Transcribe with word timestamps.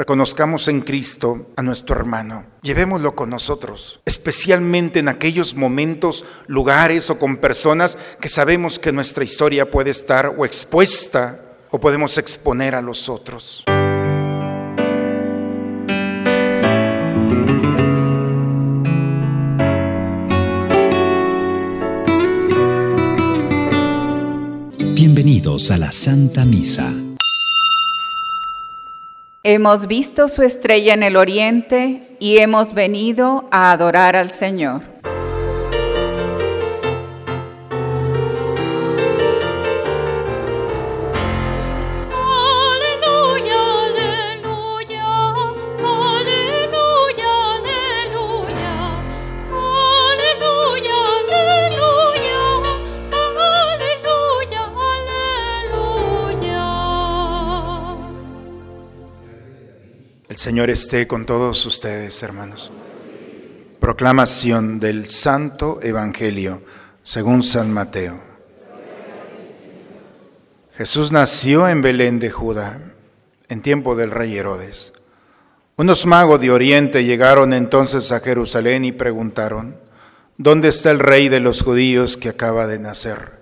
Reconozcamos 0.00 0.66
en 0.68 0.80
Cristo 0.80 1.50
a 1.56 1.62
nuestro 1.62 1.94
hermano. 1.94 2.46
Llevémoslo 2.62 3.14
con 3.14 3.28
nosotros, 3.28 4.00
especialmente 4.06 5.00
en 5.00 5.08
aquellos 5.08 5.54
momentos, 5.54 6.24
lugares 6.46 7.10
o 7.10 7.18
con 7.18 7.36
personas 7.36 7.98
que 8.18 8.30
sabemos 8.30 8.78
que 8.78 8.92
nuestra 8.92 9.24
historia 9.24 9.70
puede 9.70 9.90
estar 9.90 10.34
o 10.38 10.46
expuesta 10.46 11.38
o 11.70 11.78
podemos 11.78 12.16
exponer 12.16 12.74
a 12.74 12.80
los 12.80 13.10
otros. 13.10 13.64
Bienvenidos 24.94 25.70
a 25.70 25.76
la 25.76 25.92
Santa 25.92 26.46
Misa. 26.46 26.90
Hemos 29.42 29.86
visto 29.86 30.28
su 30.28 30.42
estrella 30.42 30.92
en 30.92 31.02
el 31.02 31.16
oriente 31.16 32.14
y 32.20 32.40
hemos 32.40 32.74
venido 32.74 33.48
a 33.50 33.72
adorar 33.72 34.14
al 34.14 34.30
Señor. 34.30 34.82
Señor 60.36 60.70
esté 60.70 61.08
con 61.08 61.26
todos 61.26 61.66
ustedes, 61.66 62.22
hermanos. 62.22 62.70
Proclamación 63.80 64.78
del 64.78 65.08
Santo 65.08 65.80
Evangelio 65.82 66.62
según 67.02 67.42
San 67.42 67.72
Mateo. 67.72 68.20
Jesús 70.76 71.10
nació 71.10 71.68
en 71.68 71.82
Belén 71.82 72.20
de 72.20 72.30
Judá, 72.30 72.80
en 73.48 73.60
tiempo 73.60 73.96
del 73.96 74.12
rey 74.12 74.36
Herodes. 74.36 74.92
Unos 75.76 76.06
magos 76.06 76.40
de 76.40 76.52
Oriente 76.52 77.04
llegaron 77.04 77.52
entonces 77.52 78.12
a 78.12 78.20
Jerusalén 78.20 78.84
y 78.84 78.92
preguntaron, 78.92 79.76
¿dónde 80.38 80.68
está 80.68 80.92
el 80.92 81.00
rey 81.00 81.28
de 81.28 81.40
los 81.40 81.62
judíos 81.62 82.16
que 82.16 82.28
acaba 82.28 82.68
de 82.68 82.78
nacer? 82.78 83.40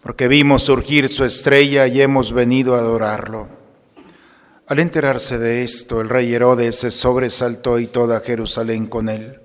Porque 0.00 0.28
vimos 0.28 0.62
surgir 0.62 1.12
su 1.12 1.24
estrella 1.24 1.88
y 1.88 2.00
hemos 2.00 2.32
venido 2.32 2.76
a 2.76 2.78
adorarlo. 2.78 3.59
Al 4.70 4.78
enterarse 4.78 5.36
de 5.36 5.64
esto, 5.64 6.00
el 6.00 6.08
rey 6.08 6.32
Herodes 6.32 6.76
se 6.78 6.92
sobresaltó 6.92 7.80
y 7.80 7.88
toda 7.88 8.20
Jerusalén 8.20 8.86
con 8.86 9.08
él. 9.08 9.40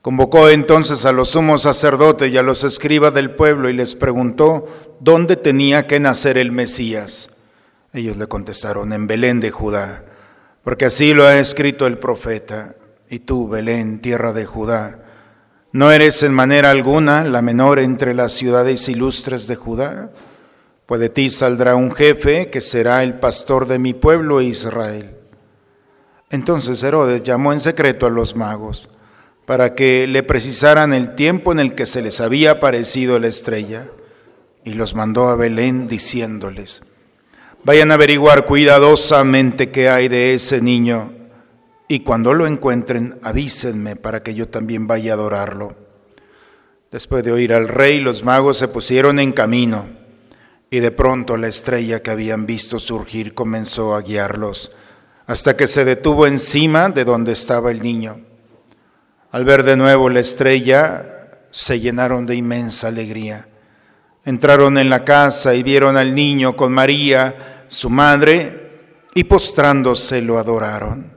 Convocó 0.00 0.48
entonces 0.48 1.04
a 1.04 1.12
los 1.12 1.32
sumos 1.32 1.60
sacerdotes 1.60 2.32
y 2.32 2.38
a 2.38 2.42
los 2.42 2.64
escribas 2.64 3.12
del 3.12 3.32
pueblo 3.32 3.68
y 3.68 3.74
les 3.74 3.94
preguntó 3.94 4.96
dónde 4.98 5.36
tenía 5.36 5.86
que 5.86 6.00
nacer 6.00 6.38
el 6.38 6.52
Mesías. 6.52 7.28
Ellos 7.92 8.16
le 8.16 8.28
contestaron, 8.28 8.94
en 8.94 9.06
Belén 9.06 9.40
de 9.40 9.50
Judá, 9.50 10.06
porque 10.64 10.86
así 10.86 11.12
lo 11.12 11.26
ha 11.26 11.38
escrito 11.38 11.86
el 11.86 11.98
profeta. 11.98 12.76
Y 13.10 13.18
tú, 13.18 13.46
Belén, 13.46 14.00
tierra 14.00 14.32
de 14.32 14.46
Judá, 14.46 15.04
¿no 15.72 15.92
eres 15.92 16.22
en 16.22 16.32
manera 16.32 16.70
alguna 16.70 17.24
la 17.24 17.42
menor 17.42 17.78
entre 17.78 18.14
las 18.14 18.32
ciudades 18.32 18.88
ilustres 18.88 19.46
de 19.48 19.56
Judá? 19.56 20.08
Pues 20.90 21.00
de 21.00 21.08
ti 21.08 21.30
saldrá 21.30 21.76
un 21.76 21.92
jefe 21.92 22.50
que 22.50 22.60
será 22.60 23.04
el 23.04 23.20
pastor 23.20 23.68
de 23.68 23.78
mi 23.78 23.94
pueblo 23.94 24.40
Israel. 24.40 25.14
Entonces 26.30 26.82
Herodes 26.82 27.22
llamó 27.22 27.52
en 27.52 27.60
secreto 27.60 28.06
a 28.06 28.10
los 28.10 28.34
magos 28.34 28.88
para 29.46 29.76
que 29.76 30.08
le 30.08 30.24
precisaran 30.24 30.92
el 30.92 31.14
tiempo 31.14 31.52
en 31.52 31.60
el 31.60 31.76
que 31.76 31.86
se 31.86 32.02
les 32.02 32.20
había 32.20 32.50
aparecido 32.50 33.20
la 33.20 33.28
estrella 33.28 33.86
y 34.64 34.72
los 34.72 34.96
mandó 34.96 35.28
a 35.28 35.36
Belén 35.36 35.86
diciéndoles, 35.86 36.82
vayan 37.62 37.92
a 37.92 37.94
averiguar 37.94 38.44
cuidadosamente 38.44 39.70
qué 39.70 39.88
hay 39.88 40.08
de 40.08 40.34
ese 40.34 40.60
niño 40.60 41.12
y 41.86 42.00
cuando 42.00 42.34
lo 42.34 42.48
encuentren 42.48 43.16
avísenme 43.22 43.94
para 43.94 44.24
que 44.24 44.34
yo 44.34 44.48
también 44.48 44.88
vaya 44.88 45.12
a 45.12 45.14
adorarlo. 45.14 45.76
Después 46.90 47.22
de 47.22 47.30
oír 47.30 47.54
al 47.54 47.68
rey, 47.68 48.00
los 48.00 48.24
magos 48.24 48.56
se 48.56 48.66
pusieron 48.66 49.20
en 49.20 49.30
camino 49.30 49.99
y 50.70 50.78
de 50.78 50.92
pronto 50.92 51.36
la 51.36 51.48
estrella 51.48 52.00
que 52.02 52.12
habían 52.12 52.46
visto 52.46 52.78
surgir 52.78 53.34
comenzó 53.34 53.94
a 53.94 54.02
guiarlos 54.02 54.70
hasta 55.26 55.56
que 55.56 55.68
se 55.68 55.84
detuvo 55.84 56.26
encima 56.26 56.88
de 56.88 57.04
donde 57.04 57.32
estaba 57.32 57.70
el 57.70 57.82
niño. 57.82 58.20
Al 59.30 59.44
ver 59.44 59.62
de 59.62 59.76
nuevo 59.76 60.08
la 60.08 60.18
estrella, 60.18 61.38
se 61.52 61.78
llenaron 61.78 62.26
de 62.26 62.34
inmensa 62.34 62.88
alegría. 62.88 63.46
Entraron 64.24 64.76
en 64.76 64.90
la 64.90 65.04
casa 65.04 65.54
y 65.54 65.62
vieron 65.62 65.96
al 65.96 66.16
niño 66.16 66.56
con 66.56 66.72
María, 66.72 67.64
su 67.68 67.90
madre, 67.90 68.70
y 69.14 69.22
postrándose 69.22 70.20
lo 70.20 70.38
adoraron. 70.38 71.12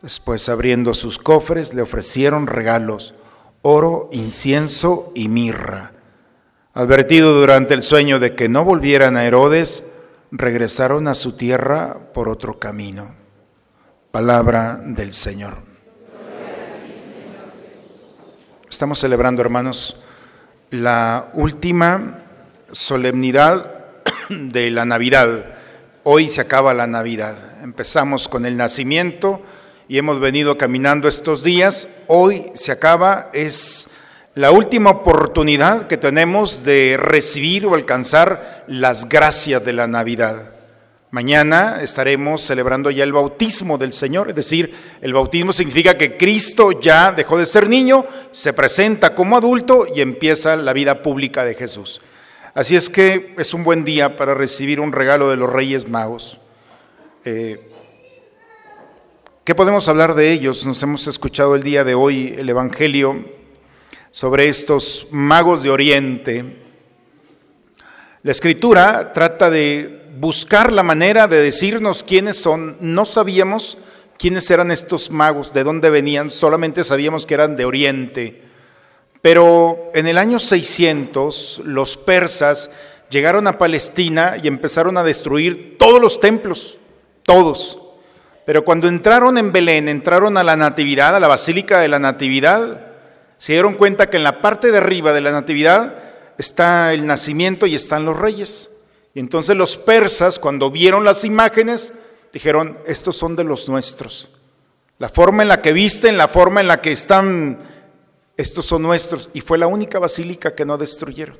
Después, 0.00 0.48
abriendo 0.48 0.94
sus 0.94 1.18
cofres, 1.18 1.74
le 1.74 1.82
ofrecieron 1.82 2.46
regalos, 2.46 3.14
oro, 3.62 4.08
incienso 4.12 5.10
y 5.16 5.28
mirra. 5.28 5.92
Advertido 6.72 7.34
durante 7.34 7.74
el 7.74 7.82
sueño 7.82 8.20
de 8.20 8.36
que 8.36 8.48
no 8.48 8.64
volvieran 8.64 9.16
a 9.16 9.24
Herodes, 9.24 9.90
regresaron 10.30 11.08
a 11.08 11.14
su 11.14 11.32
tierra 11.32 11.98
por 12.14 12.28
otro 12.28 12.60
camino. 12.60 13.16
Palabra 14.12 14.80
del 14.80 15.12
Señor. 15.12 15.58
Estamos 18.70 19.00
celebrando, 19.00 19.42
hermanos, 19.42 19.96
la 20.70 21.30
última 21.32 22.20
solemnidad 22.70 23.74
de 24.30 24.70
la 24.70 24.84
Navidad. 24.84 25.46
Hoy 26.04 26.28
se 26.28 26.40
acaba 26.40 26.72
la 26.72 26.86
Navidad. 26.86 27.36
Empezamos 27.64 28.28
con 28.28 28.46
el 28.46 28.56
nacimiento 28.56 29.42
y 29.88 29.98
hemos 29.98 30.20
venido 30.20 30.56
caminando 30.56 31.08
estos 31.08 31.42
días. 31.42 31.88
Hoy 32.06 32.46
se 32.54 32.70
acaba, 32.70 33.28
es 33.32 33.89
la 34.34 34.52
última 34.52 34.90
oportunidad 34.90 35.88
que 35.88 35.96
tenemos 35.96 36.64
de 36.64 36.96
recibir 36.96 37.66
o 37.66 37.74
alcanzar 37.74 38.64
las 38.68 39.08
gracias 39.08 39.64
de 39.64 39.72
la 39.72 39.88
Navidad. 39.88 40.52
Mañana 41.10 41.80
estaremos 41.82 42.40
celebrando 42.42 42.92
ya 42.92 43.02
el 43.02 43.12
bautismo 43.12 43.76
del 43.76 43.92
Señor, 43.92 44.28
es 44.28 44.36
decir, 44.36 44.72
el 45.00 45.12
bautismo 45.12 45.52
significa 45.52 45.98
que 45.98 46.16
Cristo 46.16 46.80
ya 46.80 47.10
dejó 47.10 47.36
de 47.36 47.46
ser 47.46 47.68
niño, 47.68 48.04
se 48.30 48.52
presenta 48.52 49.16
como 49.16 49.36
adulto 49.36 49.86
y 49.92 50.00
empieza 50.00 50.54
la 50.54 50.72
vida 50.72 51.02
pública 51.02 51.44
de 51.44 51.56
Jesús. 51.56 52.00
Así 52.54 52.76
es 52.76 52.88
que 52.88 53.34
es 53.36 53.52
un 53.52 53.64
buen 53.64 53.84
día 53.84 54.16
para 54.16 54.34
recibir 54.34 54.78
un 54.78 54.92
regalo 54.92 55.30
de 55.30 55.36
los 55.36 55.50
Reyes 55.50 55.88
Magos. 55.88 56.38
Eh, 57.24 57.68
¿Qué 59.42 59.56
podemos 59.56 59.88
hablar 59.88 60.14
de 60.14 60.30
ellos? 60.30 60.64
Nos 60.64 60.80
hemos 60.84 61.08
escuchado 61.08 61.56
el 61.56 61.64
día 61.64 61.82
de 61.82 61.94
hoy 61.94 62.36
el 62.38 62.48
Evangelio 62.48 63.39
sobre 64.10 64.48
estos 64.48 65.08
magos 65.10 65.62
de 65.62 65.70
Oriente. 65.70 66.56
La 68.22 68.32
escritura 68.32 69.12
trata 69.12 69.50
de 69.50 70.08
buscar 70.18 70.72
la 70.72 70.82
manera 70.82 71.26
de 71.26 71.40
decirnos 71.40 72.02
quiénes 72.02 72.36
son. 72.36 72.76
No 72.80 73.04
sabíamos 73.04 73.78
quiénes 74.18 74.50
eran 74.50 74.70
estos 74.70 75.10
magos, 75.10 75.54
de 75.54 75.64
dónde 75.64 75.88
venían, 75.88 76.28
solamente 76.28 76.84
sabíamos 76.84 77.24
que 77.24 77.34
eran 77.34 77.56
de 77.56 77.64
Oriente. 77.64 78.42
Pero 79.22 79.90
en 79.94 80.06
el 80.06 80.18
año 80.18 80.38
600 80.38 81.62
los 81.64 81.96
persas 81.96 82.70
llegaron 83.08 83.46
a 83.46 83.56
Palestina 83.56 84.36
y 84.42 84.46
empezaron 84.46 84.98
a 84.98 85.02
destruir 85.02 85.76
todos 85.78 86.00
los 86.00 86.20
templos, 86.20 86.78
todos. 87.22 87.78
Pero 88.44 88.64
cuando 88.64 88.88
entraron 88.88 89.38
en 89.38 89.52
Belén, 89.52 89.88
entraron 89.88 90.36
a 90.36 90.44
la 90.44 90.56
Natividad, 90.56 91.16
a 91.16 91.20
la 91.20 91.28
Basílica 91.28 91.80
de 91.80 91.88
la 91.88 91.98
Natividad, 91.98 92.89
se 93.40 93.54
dieron 93.54 93.72
cuenta 93.72 94.10
que 94.10 94.18
en 94.18 94.22
la 94.22 94.42
parte 94.42 94.70
de 94.70 94.76
arriba 94.76 95.14
de 95.14 95.22
la 95.22 95.32
natividad 95.32 95.94
está 96.36 96.92
el 96.92 97.06
nacimiento 97.06 97.66
y 97.66 97.74
están 97.74 98.04
los 98.04 98.18
reyes. 98.18 98.68
Y 99.14 99.20
entonces 99.20 99.56
los 99.56 99.78
persas, 99.78 100.38
cuando 100.38 100.70
vieron 100.70 101.04
las 101.04 101.24
imágenes, 101.24 101.94
dijeron, 102.34 102.78
estos 102.86 103.16
son 103.16 103.36
de 103.36 103.44
los 103.44 103.66
nuestros. 103.66 104.28
La 104.98 105.08
forma 105.08 105.42
en 105.42 105.48
la 105.48 105.62
que 105.62 105.72
visten, 105.72 106.18
la 106.18 106.28
forma 106.28 106.60
en 106.60 106.68
la 106.68 106.82
que 106.82 106.92
están, 106.92 107.60
estos 108.36 108.66
son 108.66 108.82
nuestros. 108.82 109.30
Y 109.32 109.40
fue 109.40 109.56
la 109.56 109.68
única 109.68 109.98
basílica 109.98 110.54
que 110.54 110.66
no 110.66 110.76
destruyeron. 110.76 111.38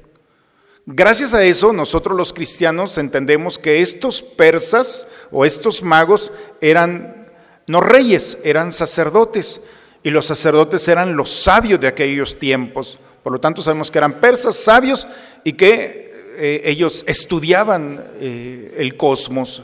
Gracias 0.86 1.34
a 1.34 1.42
eso, 1.42 1.74
nosotros 1.74 2.16
los 2.16 2.32
cristianos 2.32 2.96
entendemos 2.96 3.58
que 3.58 3.82
estos 3.82 4.22
persas 4.22 5.06
o 5.30 5.44
estos 5.44 5.82
magos 5.82 6.32
eran 6.62 7.30
no 7.66 7.82
reyes, 7.82 8.38
eran 8.42 8.72
sacerdotes 8.72 9.60
y 10.02 10.10
los 10.10 10.26
sacerdotes 10.26 10.86
eran 10.88 11.16
los 11.16 11.30
sabios 11.30 11.80
de 11.80 11.88
aquellos 11.88 12.38
tiempos. 12.38 12.98
Por 13.22 13.32
lo 13.32 13.38
tanto, 13.38 13.62
sabemos 13.62 13.90
que 13.90 13.98
eran 13.98 14.20
persas 14.20 14.56
sabios 14.56 15.06
y 15.44 15.52
que 15.52 16.10
eh, 16.36 16.62
ellos 16.64 17.04
estudiaban 17.06 18.02
eh, 18.18 18.74
el 18.78 18.96
cosmos. 18.96 19.62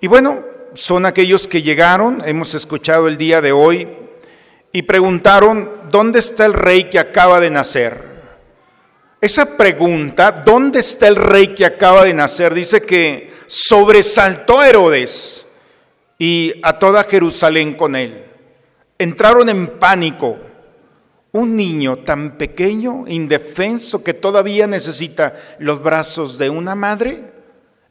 Y 0.00 0.06
bueno, 0.08 0.44
son 0.74 1.06
aquellos 1.06 1.48
que 1.48 1.62
llegaron, 1.62 2.22
hemos 2.26 2.54
escuchado 2.54 3.08
el 3.08 3.16
día 3.16 3.40
de 3.40 3.52
hoy, 3.52 3.88
y 4.72 4.82
preguntaron, 4.82 5.70
¿dónde 5.90 6.18
está 6.20 6.46
el 6.46 6.52
rey 6.52 6.84
que 6.84 6.98
acaba 6.98 7.40
de 7.40 7.50
nacer? 7.50 8.10
Esa 9.20 9.56
pregunta, 9.56 10.30
¿dónde 10.30 10.80
está 10.80 11.08
el 11.08 11.16
rey 11.16 11.54
que 11.54 11.66
acaba 11.66 12.04
de 12.04 12.14
nacer? 12.14 12.54
Dice 12.54 12.80
que 12.80 13.32
sobresaltó 13.46 14.60
a 14.60 14.68
Herodes 14.68 15.44
y 16.18 16.54
a 16.62 16.78
toda 16.78 17.04
Jerusalén 17.04 17.74
con 17.74 17.96
él. 17.96 18.29
Entraron 19.00 19.48
en 19.48 19.78
pánico. 19.78 20.36
Un 21.32 21.56
niño 21.56 22.00
tan 22.00 22.36
pequeño, 22.36 23.04
indefenso, 23.06 24.04
que 24.04 24.12
todavía 24.12 24.66
necesita 24.66 25.34
los 25.58 25.82
brazos 25.82 26.36
de 26.36 26.50
una 26.50 26.74
madre, 26.74 27.32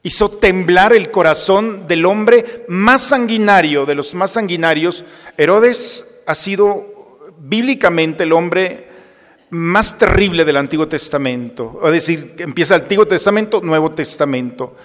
hizo 0.03 0.29
temblar 0.29 0.93
el 0.93 1.09
corazón 1.09 1.87
del 1.87 2.05
hombre 2.05 2.65
más 2.67 3.01
sanguinario, 3.01 3.87
de 3.87 3.95
los 3.95 4.13
más 4.13 4.31
sanguinarios. 4.31 5.03
Herodes 5.35 6.21
ha 6.27 6.35
sido 6.35 7.23
bíblicamente 7.39 8.21
el 8.21 8.33
hombre 8.33 8.87
más 9.49 9.97
terrible 9.97 10.45
del 10.45 10.57
Antiguo 10.57 10.87
Testamento. 10.87 11.79
Es 11.85 11.91
decir, 11.91 12.35
empieza 12.37 12.75
el 12.75 12.83
Antiguo 12.83 13.07
Testamento, 13.07 13.61
Nuevo 13.61 13.89
Testamento. 13.89 14.75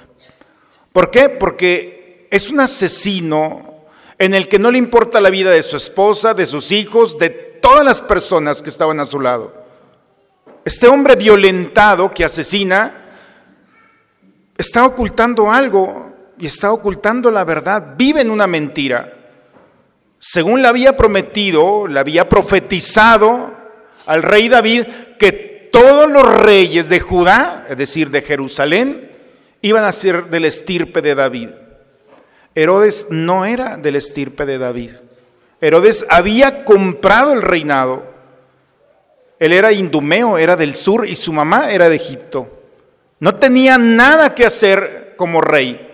¿Por 0.90 1.10
qué? 1.10 1.28
Porque 1.28 2.28
es 2.30 2.48
un 2.50 2.60
asesino 2.60 3.73
en 4.18 4.34
el 4.34 4.48
que 4.48 4.58
no 4.58 4.70
le 4.70 4.78
importa 4.78 5.20
la 5.20 5.30
vida 5.30 5.50
de 5.50 5.62
su 5.62 5.76
esposa, 5.76 6.34
de 6.34 6.46
sus 6.46 6.72
hijos, 6.72 7.18
de 7.18 7.30
todas 7.30 7.84
las 7.84 8.02
personas 8.02 8.62
que 8.62 8.70
estaban 8.70 9.00
a 9.00 9.04
su 9.04 9.20
lado. 9.20 9.52
Este 10.64 10.86
hombre 10.86 11.16
violentado 11.16 12.10
que 12.12 12.24
asesina 12.24 13.04
está 14.56 14.86
ocultando 14.86 15.50
algo 15.50 16.12
y 16.38 16.46
está 16.46 16.72
ocultando 16.72 17.30
la 17.30 17.44
verdad, 17.44 17.94
vive 17.96 18.20
en 18.20 18.30
una 18.30 18.46
mentira. 18.46 19.12
Según 20.18 20.62
le 20.62 20.68
había 20.68 20.96
prometido, 20.96 21.86
le 21.86 22.00
había 22.00 22.28
profetizado 22.28 23.52
al 24.06 24.22
rey 24.22 24.48
David 24.48 24.84
que 25.18 25.68
todos 25.72 26.10
los 26.10 26.26
reyes 26.38 26.88
de 26.88 27.00
Judá, 27.00 27.66
es 27.68 27.76
decir, 27.76 28.10
de 28.10 28.22
Jerusalén, 28.22 29.10
iban 29.60 29.84
a 29.84 29.92
ser 29.92 30.26
del 30.26 30.44
estirpe 30.44 31.02
de 31.02 31.14
David. 31.14 31.50
Herodes 32.54 33.06
no 33.10 33.44
era 33.44 33.76
del 33.76 33.96
estirpe 33.96 34.46
de 34.46 34.58
David. 34.58 34.90
Herodes 35.60 36.06
había 36.08 36.64
comprado 36.64 37.32
el 37.32 37.42
reinado. 37.42 38.04
Él 39.38 39.52
era 39.52 39.72
indumeo, 39.72 40.38
era 40.38 40.56
del 40.56 40.74
sur 40.74 41.06
y 41.06 41.16
su 41.16 41.32
mamá 41.32 41.70
era 41.72 41.88
de 41.88 41.96
Egipto. 41.96 42.48
No 43.18 43.34
tenía 43.34 43.78
nada 43.78 44.34
que 44.34 44.46
hacer 44.46 45.14
como 45.16 45.40
rey. 45.40 45.90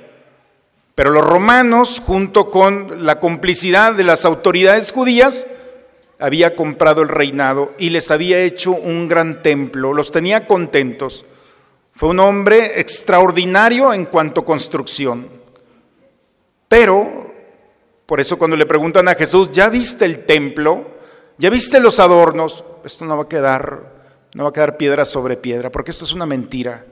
Pero 0.94 1.10
los 1.10 1.24
romanos, 1.24 2.02
junto 2.04 2.50
con 2.50 3.06
la 3.06 3.20
complicidad 3.20 3.94
de 3.94 4.04
las 4.04 4.24
autoridades 4.24 4.92
judías, 4.92 5.46
había 6.18 6.54
comprado 6.54 7.00
el 7.02 7.08
reinado 7.08 7.72
y 7.78 7.88
les 7.88 8.10
había 8.10 8.38
hecho 8.40 8.72
un 8.72 9.08
gran 9.08 9.42
templo, 9.42 9.94
los 9.94 10.10
tenía 10.10 10.46
contentos. 10.46 11.24
Fue 11.94 12.10
un 12.10 12.20
hombre 12.20 12.80
extraordinario 12.80 13.94
en 13.94 14.04
cuanto 14.04 14.42
a 14.42 14.44
construcción. 14.44 15.39
Pero, 16.70 17.34
por 18.06 18.20
eso 18.20 18.38
cuando 18.38 18.56
le 18.56 18.64
preguntan 18.64 19.08
a 19.08 19.14
Jesús, 19.14 19.50
¿ya 19.52 19.68
viste 19.68 20.06
el 20.06 20.24
templo? 20.24 20.86
¿Ya 21.36 21.50
viste 21.50 21.80
los 21.80 22.00
adornos? 22.00 22.64
Esto 22.84 23.04
no 23.04 23.18
va 23.18 23.24
a 23.24 23.28
quedar, 23.28 23.92
no 24.32 24.44
va 24.44 24.50
a 24.50 24.52
quedar 24.54 24.78
piedra 24.78 25.04
sobre 25.04 25.36
piedra, 25.36 25.70
porque 25.70 25.90
esto 25.90 26.06
es 26.06 26.12
una 26.12 26.24
mentira. 26.24 26.86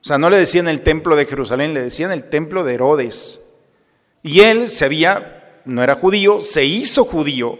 O 0.00 0.04
sea, 0.04 0.18
no 0.18 0.30
le 0.30 0.36
decían 0.36 0.68
el 0.68 0.82
templo 0.82 1.16
de 1.16 1.26
Jerusalén, 1.26 1.74
le 1.74 1.82
decían 1.82 2.12
el 2.12 2.28
templo 2.28 2.62
de 2.62 2.74
Herodes. 2.74 3.40
Y 4.22 4.42
él 4.42 4.68
se 4.68 4.84
había, 4.84 5.62
no 5.64 5.82
era 5.82 5.96
judío, 5.96 6.42
se 6.42 6.64
hizo 6.64 7.04
judío 7.04 7.58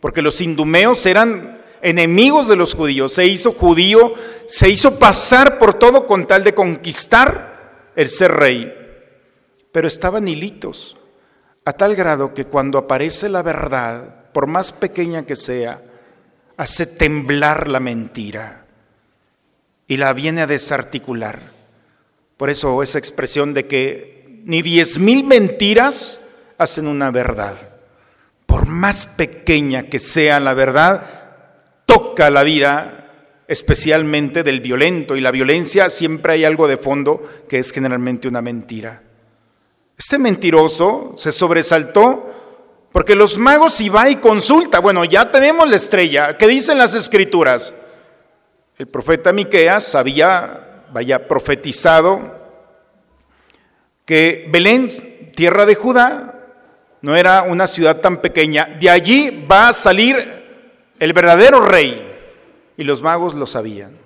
porque 0.00 0.22
los 0.22 0.40
indumeos 0.40 1.04
eran 1.06 1.60
enemigos 1.82 2.48
de 2.48 2.56
los 2.56 2.74
judíos, 2.74 3.12
se 3.12 3.26
hizo 3.26 3.52
judío, 3.52 4.14
se 4.46 4.68
hizo 4.68 4.98
pasar 4.98 5.58
por 5.58 5.74
todo 5.74 6.06
con 6.06 6.26
tal 6.26 6.44
de 6.44 6.54
conquistar 6.54 7.90
el 7.96 8.08
ser 8.08 8.32
rey, 8.32 8.85
pero 9.76 9.88
estaban 9.88 10.26
hilitos, 10.26 10.96
a 11.66 11.74
tal 11.74 11.94
grado 11.94 12.32
que 12.32 12.46
cuando 12.46 12.78
aparece 12.78 13.28
la 13.28 13.42
verdad, 13.42 14.32
por 14.32 14.46
más 14.46 14.72
pequeña 14.72 15.26
que 15.26 15.36
sea, 15.36 15.82
hace 16.56 16.86
temblar 16.86 17.68
la 17.68 17.78
mentira 17.78 18.64
y 19.86 19.98
la 19.98 20.14
viene 20.14 20.40
a 20.40 20.46
desarticular. 20.46 21.40
Por 22.38 22.48
eso 22.48 22.82
esa 22.82 22.98
expresión 22.98 23.52
de 23.52 23.66
que 23.66 24.40
ni 24.46 24.62
diez 24.62 24.98
mil 24.98 25.24
mentiras 25.24 26.22
hacen 26.56 26.86
una 26.86 27.10
verdad 27.10 27.56
por 28.46 28.64
más 28.68 29.04
pequeña 29.04 29.90
que 29.90 29.98
sea 29.98 30.40
la 30.40 30.54
verdad, 30.54 31.02
toca 31.84 32.30
la 32.30 32.44
vida 32.44 33.42
especialmente 33.46 34.42
del 34.42 34.60
violento 34.60 35.16
y 35.16 35.20
la 35.20 35.32
violencia 35.32 35.90
siempre 35.90 36.32
hay 36.32 36.44
algo 36.46 36.66
de 36.66 36.78
fondo 36.78 37.22
que 37.46 37.58
es 37.58 37.72
generalmente 37.72 38.26
una 38.26 38.40
mentira. 38.40 39.02
Este 39.98 40.18
mentiroso 40.18 41.14
se 41.16 41.32
sobresaltó 41.32 42.30
porque 42.92 43.14
los 43.14 43.38
magos 43.38 43.80
iba 43.80 44.08
y 44.08 44.16
consulta, 44.16 44.78
bueno, 44.78 45.04
ya 45.04 45.30
tenemos 45.30 45.68
la 45.68 45.76
estrella, 45.76 46.36
¿qué 46.38 46.46
dicen 46.46 46.78
las 46.78 46.94
escrituras? 46.94 47.74
El 48.78 48.88
profeta 48.88 49.32
Miqueas 49.32 49.94
había, 49.94 50.84
vaya, 50.92 51.26
profetizado 51.26 52.36
que 54.04 54.48
Belén, 54.50 54.88
tierra 55.34 55.66
de 55.66 55.74
Judá, 55.74 56.36
no 57.02 57.16
era 57.16 57.42
una 57.42 57.66
ciudad 57.66 58.00
tan 58.00 58.18
pequeña. 58.18 58.76
De 58.80 58.88
allí 58.88 59.46
va 59.50 59.68
a 59.68 59.72
salir 59.72 60.92
el 60.98 61.12
verdadero 61.12 61.60
rey. 61.60 62.02
Y 62.76 62.84
los 62.84 63.02
magos 63.02 63.34
lo 63.34 63.46
sabían. 63.46 63.98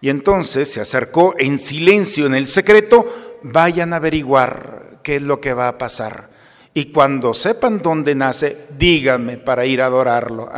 Y 0.00 0.08
entonces 0.08 0.72
se 0.72 0.80
acercó 0.80 1.34
en 1.38 1.58
silencio, 1.58 2.26
en 2.26 2.34
el 2.34 2.48
secreto, 2.48 3.38
vayan 3.42 3.92
a 3.92 3.96
averiguar 3.96 4.91
qué 5.02 5.16
es 5.16 5.22
lo 5.22 5.40
que 5.40 5.54
va 5.54 5.68
a 5.68 5.78
pasar. 5.78 6.30
Y 6.74 6.86
cuando 6.86 7.34
sepan 7.34 7.82
dónde 7.82 8.14
nace, 8.14 8.66
díganme 8.78 9.36
para 9.38 9.66
ir 9.66 9.82
a 9.82 9.86
adorarlo. 9.86 10.50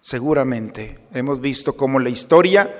Seguramente 0.00 0.98
hemos 1.12 1.40
visto 1.40 1.76
cómo 1.76 1.98
la 1.98 2.10
historia 2.10 2.72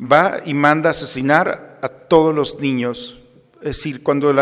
va 0.00 0.38
y 0.44 0.54
manda 0.54 0.90
asesinar 0.90 1.78
a 1.82 1.88
todos 1.88 2.34
los 2.34 2.58
niños. 2.60 3.20
Es 3.60 3.76
decir, 3.76 4.02
cuando, 4.02 4.34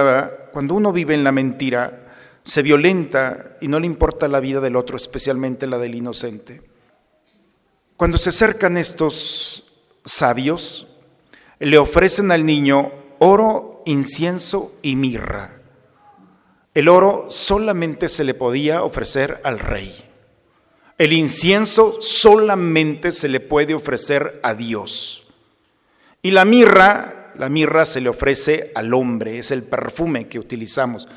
cuando 0.53 0.75
uno 0.75 0.93
vive 0.93 1.15
en 1.15 1.25
la 1.25 1.33
mentira, 1.33 2.07
se 2.45 2.63
violenta 2.63 3.57
y 3.61 3.69
no 3.69 3.81
le 3.81 3.87
importa 3.87 4.29
la 4.29 4.41
vida 4.41 4.61
del 4.61 4.77
otro, 4.77 4.97
especialmente 4.97 5.67
la 5.67 5.79
del 5.79 5.95
inocente. 5.95 6.62
Cuando 7.97 8.17
se 8.17 8.31
acercan 8.31 8.77
estos 8.77 9.65
sabios, 10.05 10.87
le 11.59 11.79
ofrecen 11.79 12.31
al 12.31 12.47
niño 12.47 12.93
oro, 13.19 13.83
incienso 13.87 14.73
y 14.83 14.97
mirra. 14.97 15.61
El 16.75 16.89
oro 16.89 17.27
solamente 17.31 18.09
se 18.09 18.25
le 18.25 18.35
podía 18.35 18.83
ofrecer 18.83 19.41
al 19.45 19.59
rey. 19.59 19.95
El 20.97 21.13
incienso 21.13 21.99
solamente 22.01 23.13
se 23.13 23.29
le 23.29 23.41
puede 23.41 23.75
ofrecer 23.75 24.41
a 24.43 24.55
Dios. 24.55 25.25
Y 26.23 26.33
la 26.33 26.45
mirra, 26.45 27.29
la 27.37 27.49
mirra 27.49 27.85
se 27.85 28.01
le 28.01 28.09
ofrece 28.09 28.73
al 28.75 28.93
hombre, 28.95 29.39
es 29.39 29.51
el 29.51 29.63
perfume 29.63 30.29
que 30.29 30.39
utilizamos 30.39 31.09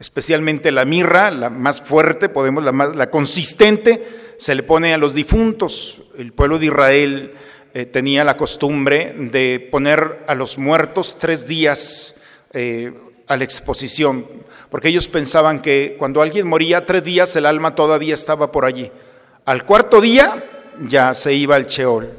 especialmente 0.00 0.72
la 0.72 0.86
mirra, 0.86 1.30
la 1.30 1.50
más 1.50 1.80
fuerte, 1.82 2.30
podemos, 2.30 2.64
la, 2.64 2.72
más, 2.72 2.96
la 2.96 3.10
consistente, 3.10 4.34
se 4.38 4.54
le 4.54 4.62
pone 4.62 4.94
a 4.94 4.98
los 4.98 5.14
difuntos. 5.14 6.02
El 6.16 6.32
pueblo 6.32 6.58
de 6.58 6.66
Israel 6.66 7.34
eh, 7.72 7.86
tenía 7.86 8.24
la 8.24 8.36
costumbre 8.36 9.14
de 9.16 9.68
poner 9.70 10.24
a 10.26 10.34
los 10.34 10.58
muertos 10.58 11.18
tres 11.18 11.46
días 11.46 12.16
eh, 12.52 12.92
a 13.28 13.36
la 13.36 13.44
exposición, 13.44 14.26
porque 14.70 14.88
ellos 14.88 15.06
pensaban 15.06 15.62
que 15.62 15.94
cuando 15.96 16.20
alguien 16.20 16.48
moría 16.48 16.84
tres 16.84 17.04
días 17.04 17.34
el 17.36 17.46
alma 17.46 17.76
todavía 17.76 18.14
estaba 18.14 18.50
por 18.50 18.64
allí. 18.64 18.90
Al 19.44 19.64
cuarto 19.64 20.00
día 20.00 20.44
ya 20.88 21.14
se 21.14 21.32
iba 21.32 21.54
al 21.54 21.66
Cheol. 21.66 22.10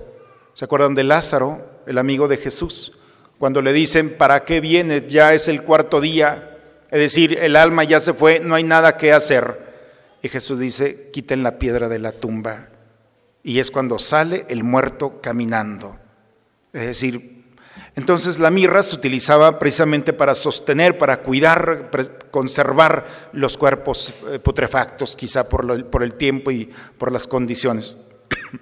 ¿Se 0.54 0.66
acuerdan 0.66 0.96
de 0.96 1.04
Lázaro, 1.04 1.82
el 1.86 1.98
amigo 1.98 2.30
de 2.30 2.38
Jesús? 2.38 2.94
Cuando 3.38 3.62
le 3.62 3.74
dicen, 3.74 4.16
¿para 4.18 4.46
qué 4.46 4.62
viene? 4.62 5.06
Ya 5.10 5.34
es 5.34 5.50
el 5.50 5.64
cuarto 5.64 6.00
día, 6.00 6.58
es 6.90 7.00
decir, 7.00 7.40
el 7.42 7.58
alma 7.58 7.84
ya 7.84 8.00
se 8.00 8.14
fue, 8.14 8.40
no 8.40 8.56
hay 8.56 8.64
nada 8.64 8.96
que 8.96 9.12
hacer. 9.12 9.58
Y 10.22 10.30
Jesús 10.30 10.60
dice, 10.60 11.10
quiten 11.12 11.44
la 11.44 11.58
piedra 11.58 11.90
de 11.90 12.00
la 12.00 12.12
tumba. 12.12 12.71
Y 13.44 13.60
es 13.60 13.72
cuando 13.72 13.98
sale 14.00 14.46
el 14.50 14.64
muerto 14.64 15.20
caminando. 15.22 15.98
Es 16.74 16.84
decir, 16.84 17.42
entonces 17.96 18.40
la 18.40 18.52
mirra 18.52 18.84
se 18.84 18.96
utilizaba 18.96 19.60
precisamente 19.60 20.14
para 20.14 20.36
sostener, 20.36 20.98
para 20.98 21.22
cuidar, 21.22 21.92
conservar 22.32 23.06
los 23.34 23.58
cuerpos 23.58 24.14
eh, 24.30 24.40
putrefactos, 24.40 25.16
quizá 25.16 25.50
por, 25.50 25.90
por 25.90 26.04
el 26.04 26.14
tiempo 26.14 26.52
y 26.52 26.70
por 26.98 27.12
las 27.12 27.28
condiciones. 27.28 27.96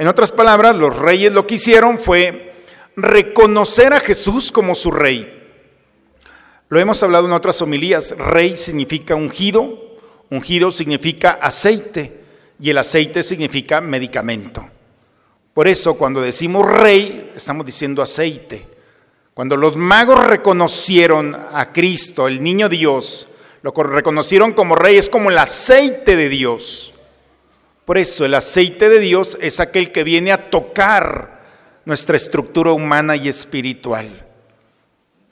En 0.00 0.06
otras 0.06 0.30
palabras, 0.30 0.76
los 0.76 0.96
reyes 0.96 1.32
lo 1.32 1.44
que 1.44 1.56
hicieron 1.56 1.98
fue 1.98 2.52
reconocer 2.94 3.92
a 3.92 3.98
Jesús 3.98 4.52
como 4.52 4.76
su 4.76 4.92
rey. 4.92 5.38
Lo 6.68 6.78
hemos 6.78 7.02
hablado 7.02 7.26
en 7.26 7.32
otras 7.32 7.60
homilías, 7.62 8.16
rey 8.16 8.56
significa 8.56 9.16
ungido, 9.16 9.96
ungido 10.30 10.70
significa 10.70 11.30
aceite 11.42 12.20
y 12.60 12.70
el 12.70 12.78
aceite 12.78 13.22
significa 13.22 13.80
medicamento. 13.80 14.68
Por 15.54 15.68
eso 15.68 15.96
cuando 15.98 16.20
decimos 16.20 16.66
rey, 16.70 17.32
estamos 17.34 17.66
diciendo 17.66 18.02
aceite. 18.02 18.66
Cuando 19.34 19.56
los 19.56 19.76
magos 19.76 20.24
reconocieron 20.26 21.36
a 21.52 21.72
Cristo, 21.72 22.26
el 22.26 22.42
niño 22.42 22.68
Dios, 22.68 23.28
lo 23.62 23.72
reconocieron 23.72 24.52
como 24.52 24.74
rey, 24.74 24.96
es 24.96 25.08
como 25.08 25.30
el 25.30 25.38
aceite 25.38 26.16
de 26.16 26.28
Dios. 26.28 26.94
Por 27.84 27.98
eso 27.98 28.24
el 28.24 28.34
aceite 28.34 28.88
de 28.88 29.00
Dios 29.00 29.38
es 29.40 29.60
aquel 29.60 29.92
que 29.92 30.04
viene 30.04 30.32
a 30.32 30.50
tocar 30.50 31.38
nuestra 31.84 32.16
estructura 32.16 32.72
humana 32.72 33.16
y 33.16 33.28
espiritual. 33.28 34.26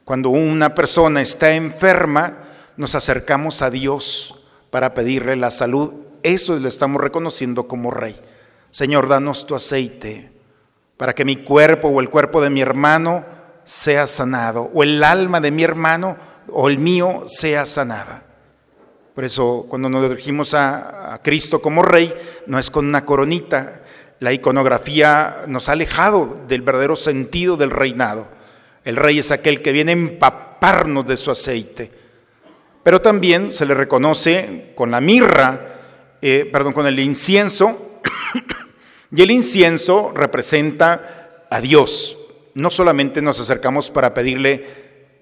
Cuando 0.05 0.31
una 0.31 0.75
persona 0.75 1.21
está 1.21 1.55
enferma, 1.55 2.45
nos 2.77 2.95
acercamos 2.95 3.61
a 3.61 3.71
Dios 3.71 4.43
para 4.71 4.95
pedirle 4.95 5.37
la 5.37 5.51
salud. 5.51 6.06
Eso 6.27 6.59
lo 6.59 6.67
estamos 6.67 7.01
reconociendo 7.01 7.69
como 7.69 7.93
rey. 7.93 8.17
Señor, 8.73 9.07
danos 9.07 9.47
tu 9.47 9.55
aceite 9.55 10.33
para 10.97 11.15
que 11.15 11.25
mi 11.25 11.37
cuerpo 11.37 11.87
o 11.87 12.01
el 12.01 12.11
cuerpo 12.11 12.43
de 12.43 12.51
mi 12.51 12.61
hermano 12.61 13.25
sea 13.65 14.09
sanado, 14.09 14.69
o 14.75 14.83
el 14.83 15.05
alma 15.05 15.41
de 15.41 15.53
mi 15.53 15.63
hermano 15.63 16.17
o 16.51 16.69
el 16.69 16.79
mío 16.79 17.23
sea 17.29 17.65
sanada. 17.65 18.25
Por 19.15 19.23
eso 19.23 19.67
cuando 19.69 19.89
nos 19.89 20.03
dirigimos 20.11 20.53
a, 20.53 21.21
Cristo 21.23 21.63
como 21.63 21.85
Rey, 21.85 22.13
no 22.49 22.59
es 22.59 22.73
con 22.73 22.87
una 22.87 23.05
coronita. 23.05 23.83
La 24.19 24.33
iconografía 24.33 25.45
nos 25.47 25.69
ha 25.69 25.73
alejado 25.75 26.35
del 26.49 26.63
verdadero 26.63 26.97
sentido 26.97 27.57
del 27.57 27.71
reinado. 27.71 28.27
El 28.85 28.97
Rey 28.97 29.21
es 29.21 29.31
aquel 29.31 29.63
que 29.63 29.71
viene 29.71 29.93
a 29.93 29.95
empaparnos 29.95 31.07
de 31.07 31.17
su 31.17 31.31
aceite. 31.31 31.93
Pero 32.83 33.01
también 33.01 33.55
se 33.55 33.65
le 33.65 33.75
reconoce 33.75 34.73
con 34.75 34.91
la 34.91 35.01
mirra, 35.01 35.75
eh, 36.29 36.45
perdón, 36.45 36.73
con 36.73 36.89
el 36.89 36.99
incienso. 36.99 38.01
y 39.15 39.23
el 39.23 39.31
incienso 39.31 40.13
representa 40.13 41.47
a 41.49 41.61
Dios. 41.61 42.19
No 42.55 42.69
solamente 42.71 43.23
nos 43.23 43.39
acercamos 43.39 43.93
para 43.93 44.13
pedirle 44.13 44.67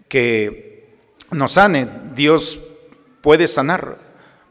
que 0.08 0.96
nos 1.30 1.52
sane, 1.52 1.86
Dios 2.14 2.58
puede 3.20 3.48
sanar, 3.48 3.98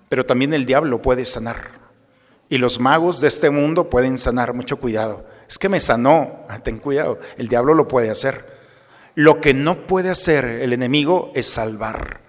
pero 0.10 0.28
también 0.28 0.54
el 0.54 0.68
diablo 0.68 1.02
puede 1.02 1.26
sanar. 1.26 1.72
Y 2.50 2.60
los 2.60 2.80
magos 2.80 3.20
de 3.20 3.30
este 3.30 3.50
mundo 3.50 3.90
pueden 3.90 4.20
sanar, 4.20 4.54
mucho 4.54 4.78
cuidado. 4.78 5.26
Es 5.50 5.58
que 5.58 5.70
me 5.70 5.80
sanó, 5.80 6.46
ah, 6.50 6.60
ten 6.60 6.78
cuidado, 6.78 7.18
el 7.40 7.48
diablo 7.48 7.74
lo 7.74 7.88
puede 7.88 8.12
hacer. 8.12 8.46
Lo 9.16 9.42
que 9.42 9.56
no 9.56 9.88
puede 9.88 10.12
hacer 10.12 10.46
el 10.46 10.72
enemigo 10.72 11.32
es 11.34 11.48
salvar. 11.48 12.22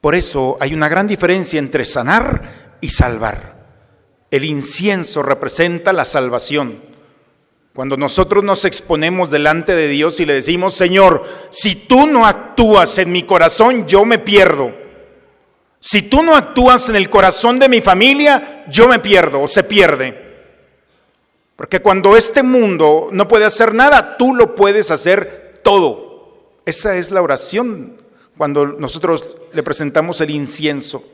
Por 0.00 0.14
eso 0.14 0.56
hay 0.58 0.72
una 0.72 0.88
gran 0.88 1.06
diferencia 1.06 1.58
entre 1.58 1.84
sanar 1.84 2.61
y 2.82 2.90
salvar. 2.90 3.62
El 4.30 4.44
incienso 4.44 5.22
representa 5.22 5.94
la 5.94 6.04
salvación. 6.04 6.82
Cuando 7.74 7.96
nosotros 7.96 8.44
nos 8.44 8.66
exponemos 8.66 9.30
delante 9.30 9.74
de 9.74 9.88
Dios 9.88 10.20
y 10.20 10.26
le 10.26 10.34
decimos, 10.34 10.74
Señor, 10.74 11.24
si 11.50 11.74
tú 11.74 12.06
no 12.06 12.26
actúas 12.26 12.98
en 12.98 13.10
mi 13.10 13.22
corazón, 13.22 13.86
yo 13.86 14.04
me 14.04 14.18
pierdo. 14.18 14.74
Si 15.80 16.02
tú 16.02 16.22
no 16.22 16.36
actúas 16.36 16.90
en 16.90 16.96
el 16.96 17.08
corazón 17.08 17.58
de 17.58 17.70
mi 17.70 17.80
familia, 17.80 18.66
yo 18.68 18.88
me 18.88 18.98
pierdo 18.98 19.40
o 19.40 19.48
se 19.48 19.64
pierde. 19.64 20.22
Porque 21.56 21.80
cuando 21.80 22.16
este 22.16 22.42
mundo 22.42 23.08
no 23.10 23.26
puede 23.26 23.46
hacer 23.46 23.74
nada, 23.74 24.16
tú 24.18 24.34
lo 24.34 24.54
puedes 24.54 24.90
hacer 24.90 25.60
todo. 25.62 26.58
Esa 26.66 26.96
es 26.96 27.10
la 27.10 27.22
oración 27.22 27.96
cuando 28.36 28.66
nosotros 28.66 29.36
le 29.52 29.62
presentamos 29.62 30.20
el 30.20 30.30
incienso. 30.30 31.04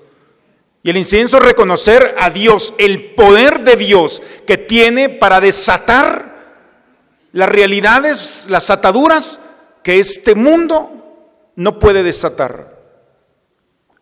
Y 0.89 0.91
el 0.91 0.97
incienso 0.97 1.37
es 1.37 1.43
reconocer 1.43 2.15
a 2.19 2.31
Dios, 2.31 2.73
el 2.79 3.11
poder 3.11 3.61
de 3.61 3.77
Dios 3.77 4.23
que 4.47 4.57
tiene 4.57 5.11
para 5.11 5.39
desatar 5.39 6.65
las 7.31 7.47
realidades, 7.47 8.47
las 8.49 8.71
ataduras 8.71 9.39
que 9.83 9.99
este 9.99 10.35
mundo 10.35 11.45
no 11.57 11.79
puede 11.79 12.03
desatar. 12.03 12.81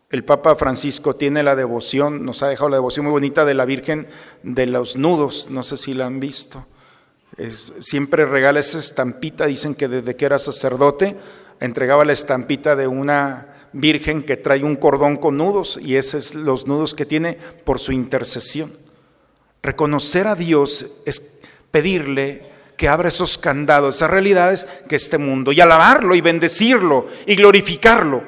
El 0.09 0.23
Papa 0.23 0.55
Francisco 0.55 1.13
tiene 1.13 1.43
la 1.43 1.57
devoción, 1.57 2.23
nos 2.23 2.41
ha 2.41 2.47
dejado 2.47 2.69
la 2.69 2.77
devoción 2.77 3.03
muy 3.03 3.11
bonita 3.11 3.43
de 3.43 3.53
la 3.53 3.65
Virgen 3.65 4.07
de 4.43 4.65
los 4.67 4.95
Nudos, 4.95 5.47
no 5.49 5.63
sé 5.63 5.75
si 5.75 5.93
la 5.93 6.05
han 6.05 6.21
visto. 6.21 6.67
siempre 7.79 8.25
regala 8.25 8.61
esa 8.61 8.79
estampita, 8.79 9.45
dicen 9.45 9.75
que 9.75 9.89
desde 9.89 10.15
que 10.15 10.23
era 10.23 10.39
sacerdote 10.39 11.17
entregaba 11.59 12.05
la 12.05 12.13
estampita 12.13 12.77
de 12.77 12.87
una 12.87 13.56
Virgen 13.73 14.23
que 14.23 14.37
trae 14.37 14.63
un 14.63 14.75
cordón 14.75 15.17
con 15.17 15.37
nudos 15.37 15.79
y 15.81 15.95
esos 15.95 16.27
es 16.27 16.35
los 16.35 16.67
nudos 16.67 16.93
que 16.93 17.05
tiene 17.05 17.37
por 17.63 17.79
su 17.79 17.91
intercesión. 17.91 18.71
Reconocer 19.61 20.27
a 20.27 20.35
Dios 20.35 20.85
es 21.05 21.39
pedirle 21.71 22.41
que 22.77 22.87
abra 22.87 23.09
esos 23.09 23.37
candados, 23.37 23.95
esas 23.95 24.11
realidades 24.11 24.67
que 24.87 24.95
este 24.95 25.17
mundo, 25.17 25.51
y 25.51 25.59
alabarlo 25.59 26.15
y 26.15 26.21
bendecirlo 26.21 27.07
y 27.25 27.35
glorificarlo. 27.35 28.23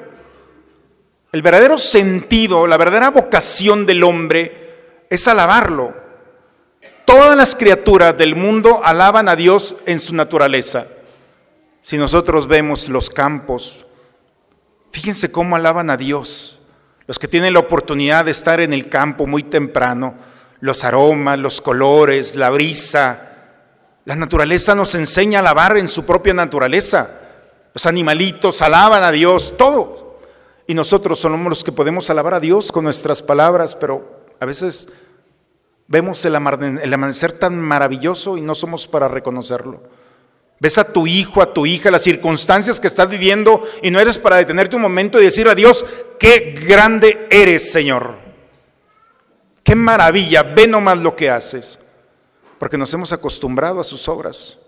El 1.32 1.42
verdadero 1.42 1.78
sentido, 1.78 2.66
la 2.66 2.76
verdadera 2.76 3.10
vocación 3.10 3.86
del 3.86 4.02
hombre 4.02 5.04
es 5.08 5.28
alabarlo. 5.28 5.94
Todas 7.04 7.36
las 7.36 7.54
criaturas 7.54 8.16
del 8.18 8.34
mundo 8.34 8.80
alaban 8.84 9.28
a 9.28 9.36
Dios 9.36 9.76
en 9.86 10.00
su 10.00 10.14
naturaleza. 10.14 10.86
Si 11.80 11.96
nosotros 11.96 12.46
vemos 12.46 12.88
los 12.88 13.08
campos, 13.08 13.86
fíjense 14.92 15.30
cómo 15.30 15.56
alaban 15.56 15.90
a 15.90 15.96
Dios. 15.96 16.58
Los 17.06 17.18
que 17.18 17.28
tienen 17.28 17.54
la 17.54 17.60
oportunidad 17.60 18.24
de 18.24 18.30
estar 18.30 18.60
en 18.60 18.72
el 18.72 18.88
campo 18.88 19.26
muy 19.26 19.42
temprano, 19.42 20.14
los 20.60 20.84
aromas, 20.84 21.38
los 21.38 21.60
colores, 21.60 22.36
la 22.36 22.50
brisa. 22.50 23.28
La 24.04 24.14
naturaleza 24.14 24.74
nos 24.74 24.94
enseña 24.94 25.38
a 25.38 25.42
alabar 25.42 25.76
en 25.76 25.88
su 25.88 26.04
propia 26.04 26.34
naturaleza. 26.34 27.18
Los 27.74 27.86
animalitos 27.86 28.62
alaban 28.62 29.02
a 29.02 29.10
Dios, 29.10 29.56
todo. 29.56 30.20
Y 30.66 30.74
nosotros 30.74 31.18
somos 31.18 31.48
los 31.48 31.64
que 31.64 31.72
podemos 31.72 32.08
alabar 32.10 32.34
a 32.34 32.40
Dios 32.40 32.70
con 32.70 32.84
nuestras 32.84 33.22
palabras, 33.22 33.74
pero 33.74 34.24
a 34.38 34.46
veces 34.46 34.88
vemos 35.88 36.24
el, 36.24 36.36
amanecer 36.36 37.32
tan 37.32 37.58
maravilloso 37.60 38.36
y 38.36 38.40
no 38.40 38.54
somos 38.54 38.86
para 38.86 39.08
reconocerlo. 39.08 39.82
Ves 40.60 40.76
a 40.76 40.92
tu 40.92 41.06
hijo, 41.06 41.40
a 41.40 41.54
tu 41.54 41.64
hija, 41.64 41.90
las 41.90 42.02
circunstancias 42.02 42.78
que 42.78 42.86
estás 42.86 43.08
viviendo 43.08 43.66
y 43.82 43.90
no 43.90 43.98
eres 43.98 44.18
para 44.18 44.36
detenerte 44.36 44.76
un 44.76 44.82
momento 44.82 45.18
y 45.18 45.24
decir 45.24 45.48
a 45.48 45.54
Dios, 45.54 45.86
qué 46.18 46.54
grande 46.66 47.26
eres, 47.30 47.72
Señor. 47.72 48.18
Qué 49.64 49.74
maravilla, 49.74 50.42
ve 50.42 50.66
nomás 50.66 50.98
lo 50.98 51.16
que 51.16 51.30
haces. 51.30 51.78
Porque 52.58 52.76
nos 52.76 52.92
hemos 52.92 53.10
acostumbrado 53.10 53.80
a 53.80 53.84
sus 53.84 54.06
obras. 54.06 54.58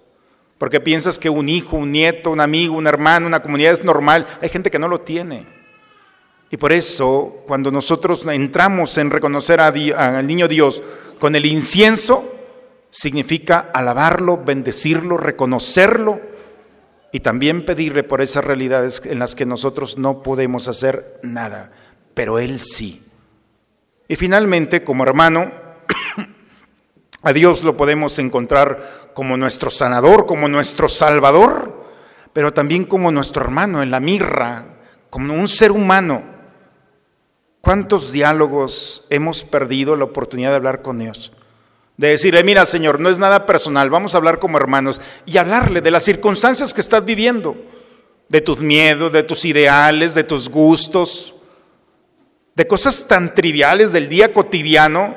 Porque 0.57 0.81
piensas 0.81 1.19
que 1.19 1.29
un 1.29 1.51
hijo, 1.51 1.77
un 1.77 1.93
nieto, 1.93 2.31
un 2.31 2.41
amigo, 2.41 2.75
un 2.75 2.87
hermano, 2.87 3.27
una 3.27 3.43
comunidad 3.43 3.75
es 3.75 3.85
normal. 3.85 4.27
Hay 4.41 4.49
gente 4.49 4.71
que 4.71 4.79
no 4.79 4.89
lo 4.89 5.03
tiene. 5.03 5.47
Y 6.51 6.57
por 6.57 6.73
eso, 6.73 7.43
cuando 7.47 7.71
nosotros 7.71 8.25
entramos 8.31 8.97
en 8.97 9.11
reconocer 9.11 9.61
al 9.61 10.27
niño 10.27 10.49
Dios 10.49 10.83
con 11.19 11.37
el 11.37 11.45
incienso, 11.45 12.32
significa 12.93 13.71
alabarlo, 13.75 14.37
bendecirlo, 14.45 15.17
reconocerlo 15.17 16.21
y 17.11 17.19
también 17.19 17.65
pedirle 17.65 18.05
por 18.05 18.21
esas 18.21 18.45
realidades 18.45 19.03
en 19.05 19.19
las 19.19 19.35
que 19.35 19.47
nosotros 19.47 19.99
no 19.99 20.23
podemos 20.23 20.69
hacer 20.69 21.19
nada, 21.25 21.73
pero 22.15 22.39
Él 22.39 22.61
sí. 22.61 23.05
Y 24.07 24.15
finalmente, 24.15 24.85
como 24.85 25.03
hermano, 25.03 25.51
a 27.23 27.33
Dios 27.33 27.65
lo 27.65 27.77
podemos 27.77 28.21
encontrar 28.21 29.11
como 29.15 29.37
nuestro 29.37 29.71
sanador, 29.71 30.27
como 30.27 30.47
nuestro 30.47 30.89
salvador, 30.89 31.83
pero 32.33 32.53
también 32.53 32.85
como 32.85 33.11
nuestro 33.11 33.43
hermano 33.43 33.83
en 33.83 33.91
la 33.91 33.99
mirra, 33.99 34.67
como 35.11 35.35
un 35.35 35.49
ser 35.49 35.73
humano 35.73 36.31
¿Cuántos 37.63 38.11
diálogos 38.11 39.05
hemos 39.09 39.45
perdido 39.45 39.95
la 39.95 40.03
oportunidad 40.03 40.51
de 40.51 40.57
hablar 40.57 40.83
con 40.83 40.99
Dios? 40.99 41.33
De 41.97 42.09
decirle, 42.09 42.43
mira 42.43 42.67
Señor, 42.67 43.01
no 43.01 43.09
es 43.09 43.19
nada 43.19 43.47
personal, 43.47 43.91
vamos 43.91 44.15
a 44.15 44.19
hablar 44.19 44.39
como 44.39 44.57
hermanos 44.57 45.01
y 45.27 45.37
hablarle 45.37 45.81
de 45.81 45.91
las 45.91 46.05
circunstancias 46.05 46.73
que 46.73 46.81
estás 46.81 47.05
viviendo, 47.05 47.57
de 48.29 48.41
tus 48.41 48.61
miedos, 48.61 49.13
de 49.13 49.23
tus 49.23 49.45
ideales, 49.45 50.15
de 50.15 50.25
tus 50.25 50.49
gustos, 50.49 51.35
de 52.55 52.67
cosas 52.67 53.07
tan 53.07 53.35
triviales 53.35 53.93
del 53.93 54.09
día 54.09 54.33
cotidiano 54.33 55.17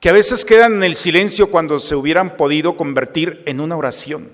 que 0.00 0.10
a 0.10 0.12
veces 0.12 0.44
quedan 0.44 0.74
en 0.74 0.84
el 0.84 0.94
silencio 0.94 1.50
cuando 1.50 1.80
se 1.80 1.94
hubieran 1.94 2.36
podido 2.36 2.76
convertir 2.76 3.42
en 3.46 3.60
una 3.60 3.76
oración. 3.76 4.32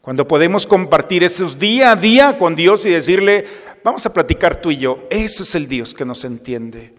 Cuando 0.00 0.26
podemos 0.26 0.66
compartir 0.66 1.24
esos 1.24 1.58
día 1.58 1.92
a 1.92 1.96
día 1.96 2.38
con 2.38 2.54
Dios 2.54 2.86
y 2.86 2.90
decirle, 2.90 3.44
Vamos 3.88 4.04
a 4.04 4.12
platicar 4.12 4.60
tú 4.60 4.70
y 4.70 4.76
yo. 4.76 5.06
Ese 5.10 5.42
es 5.42 5.54
el 5.54 5.68
Dios 5.68 5.94
que 5.94 6.04
nos 6.04 6.24
entiende. 6.24 6.94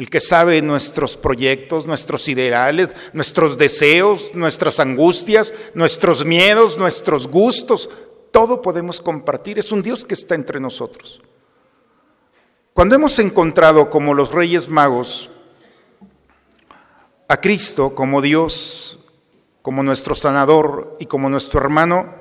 El 0.00 0.08
que 0.08 0.18
sabe 0.18 0.62
nuestros 0.62 1.18
proyectos, 1.18 1.84
nuestros 1.84 2.26
ideales, 2.30 2.88
nuestros 3.12 3.58
deseos, 3.58 4.30
nuestras 4.32 4.80
angustias, 4.80 5.52
nuestros 5.74 6.24
miedos, 6.24 6.78
nuestros 6.78 7.26
gustos. 7.26 7.90
Todo 8.30 8.62
podemos 8.62 8.98
compartir. 8.98 9.58
Es 9.58 9.72
un 9.72 9.82
Dios 9.82 10.06
que 10.06 10.14
está 10.14 10.34
entre 10.34 10.58
nosotros. 10.58 11.20
Cuando 12.72 12.94
hemos 12.94 13.18
encontrado 13.18 13.90
como 13.90 14.14
los 14.14 14.32
reyes 14.32 14.70
magos 14.70 15.28
a 17.28 17.38
Cristo 17.38 17.94
como 17.94 18.22
Dios, 18.22 19.00
como 19.60 19.82
nuestro 19.82 20.14
sanador 20.14 20.96
y 20.98 21.04
como 21.04 21.28
nuestro 21.28 21.60
hermano, 21.60 22.14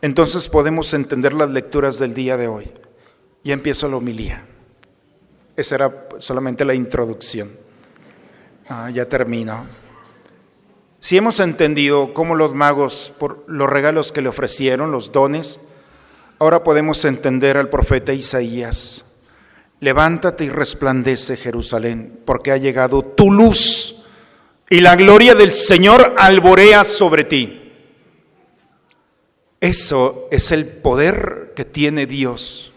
entonces 0.00 0.48
podemos 0.48 0.94
entender 0.94 1.34
las 1.34 1.50
lecturas 1.50 1.98
del 1.98 2.14
día 2.14 2.38
de 2.38 2.48
hoy. 2.48 2.72
Y 3.44 3.52
empiezo 3.52 3.86
la 3.86 3.98
homilía. 3.98 4.46
Esa 5.56 5.74
era 5.74 6.08
solamente 6.18 6.64
la 6.64 6.74
introducción. 6.74 7.50
Ah, 8.68 8.90
ya 8.90 9.06
termino. 9.06 9.66
Si 11.00 11.16
hemos 11.16 11.40
entendido 11.40 12.14
cómo 12.14 12.36
los 12.36 12.54
magos, 12.54 13.12
por 13.18 13.44
los 13.48 13.68
regalos 13.68 14.12
que 14.12 14.22
le 14.22 14.28
ofrecieron, 14.28 14.92
los 14.92 15.12
dones, 15.12 15.60
ahora 16.38 16.62
podemos 16.62 17.04
entender 17.04 17.56
al 17.56 17.68
profeta 17.68 18.12
Isaías. 18.12 19.04
Levántate 19.80 20.44
y 20.44 20.48
resplandece 20.48 21.36
Jerusalén, 21.36 22.20
porque 22.24 22.52
ha 22.52 22.56
llegado 22.56 23.02
tu 23.02 23.32
luz 23.32 24.04
y 24.70 24.80
la 24.80 24.96
gloria 24.96 25.34
del 25.34 25.52
Señor 25.52 26.14
alborea 26.16 26.84
sobre 26.84 27.24
ti. 27.24 27.72
Eso 29.60 30.28
es 30.30 30.50
el 30.50 30.66
poder 30.66 31.52
que 31.54 31.64
tiene 31.64 32.06
Dios. 32.06 32.72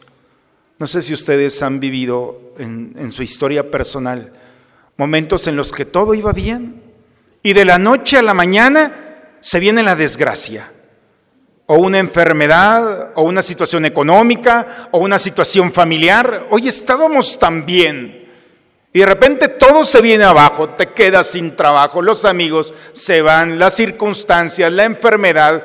No 0.78 0.88
sé 0.88 1.02
si 1.02 1.14
ustedes 1.14 1.62
han 1.62 1.80
vivido 1.80 2.45
en, 2.58 3.12
su 3.12 3.24
historia 3.24 3.70
personal 3.70 4.32
momentos 4.98 5.48
en 5.48 5.56
los 5.56 5.72
que 5.72 5.86
todo 5.86 6.14
iba 6.14 6.32
bien 6.32 6.82
y 7.44 7.54
de 7.54 7.66
la 7.66 7.78
noche 7.78 8.18
a 8.18 8.22
la 8.22 8.34
mañana 8.34 9.06
se 9.40 9.60
viene 9.60 9.84
la 9.84 9.96
desgracia, 9.96 10.72
o 11.68 11.76
una 11.76 12.00
enfermedad, 12.00 13.12
o 13.14 13.22
una 13.22 13.44
situación 13.44 13.86
económica, 13.86 14.90
o 14.92 14.98
una 14.98 15.20
situación 15.20 15.72
familiar. 15.72 16.48
Hoy 16.50 16.68
estábamos 16.68 17.38
tan 17.38 17.64
bien. 17.64 18.28
Y 18.92 19.00
de 19.00 19.06
repente 19.06 19.48
todo 19.48 19.84
se 19.84 20.02
viene 20.02 20.24
abajo, 20.24 20.70
te 20.70 20.94
quedas 20.94 21.28
sin 21.28 21.56
trabajo, 21.56 22.02
los 22.02 22.26
amigos 22.26 22.74
se 22.94 23.22
van, 23.22 23.60
las 23.60 23.76
circunstancias, 23.76 24.72
la 24.72 24.86
enfermedad, 24.86 25.64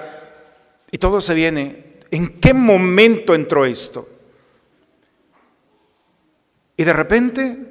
y 0.90 0.98
todo 0.98 1.22
se 1.22 1.32
viene. 1.32 1.84
¿En 2.10 2.40
qué 2.40 2.52
momento 2.52 3.34
entró 3.34 3.64
esto? 3.64 4.06
Y 6.80 6.84
de 6.84 6.92
repente 6.94 7.70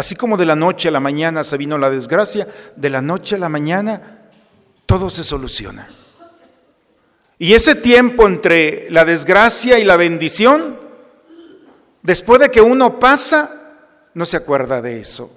Así 0.00 0.16
como 0.16 0.38
de 0.38 0.46
la 0.46 0.56
noche 0.56 0.88
a 0.88 0.90
la 0.90 0.98
mañana 0.98 1.44
se 1.44 1.58
vino 1.58 1.76
la 1.76 1.90
desgracia, 1.90 2.48
de 2.74 2.88
la 2.88 3.02
noche 3.02 3.34
a 3.34 3.38
la 3.38 3.50
mañana 3.50 4.30
todo 4.86 5.10
se 5.10 5.22
soluciona. 5.22 5.90
Y 7.38 7.52
ese 7.52 7.74
tiempo 7.74 8.26
entre 8.26 8.90
la 8.90 9.04
desgracia 9.04 9.78
y 9.78 9.84
la 9.84 9.96
bendición, 9.96 10.80
después 12.00 12.40
de 12.40 12.50
que 12.50 12.62
uno 12.62 12.98
pasa, 12.98 13.74
no 14.14 14.24
se 14.24 14.38
acuerda 14.38 14.80
de 14.80 15.02
eso. 15.02 15.36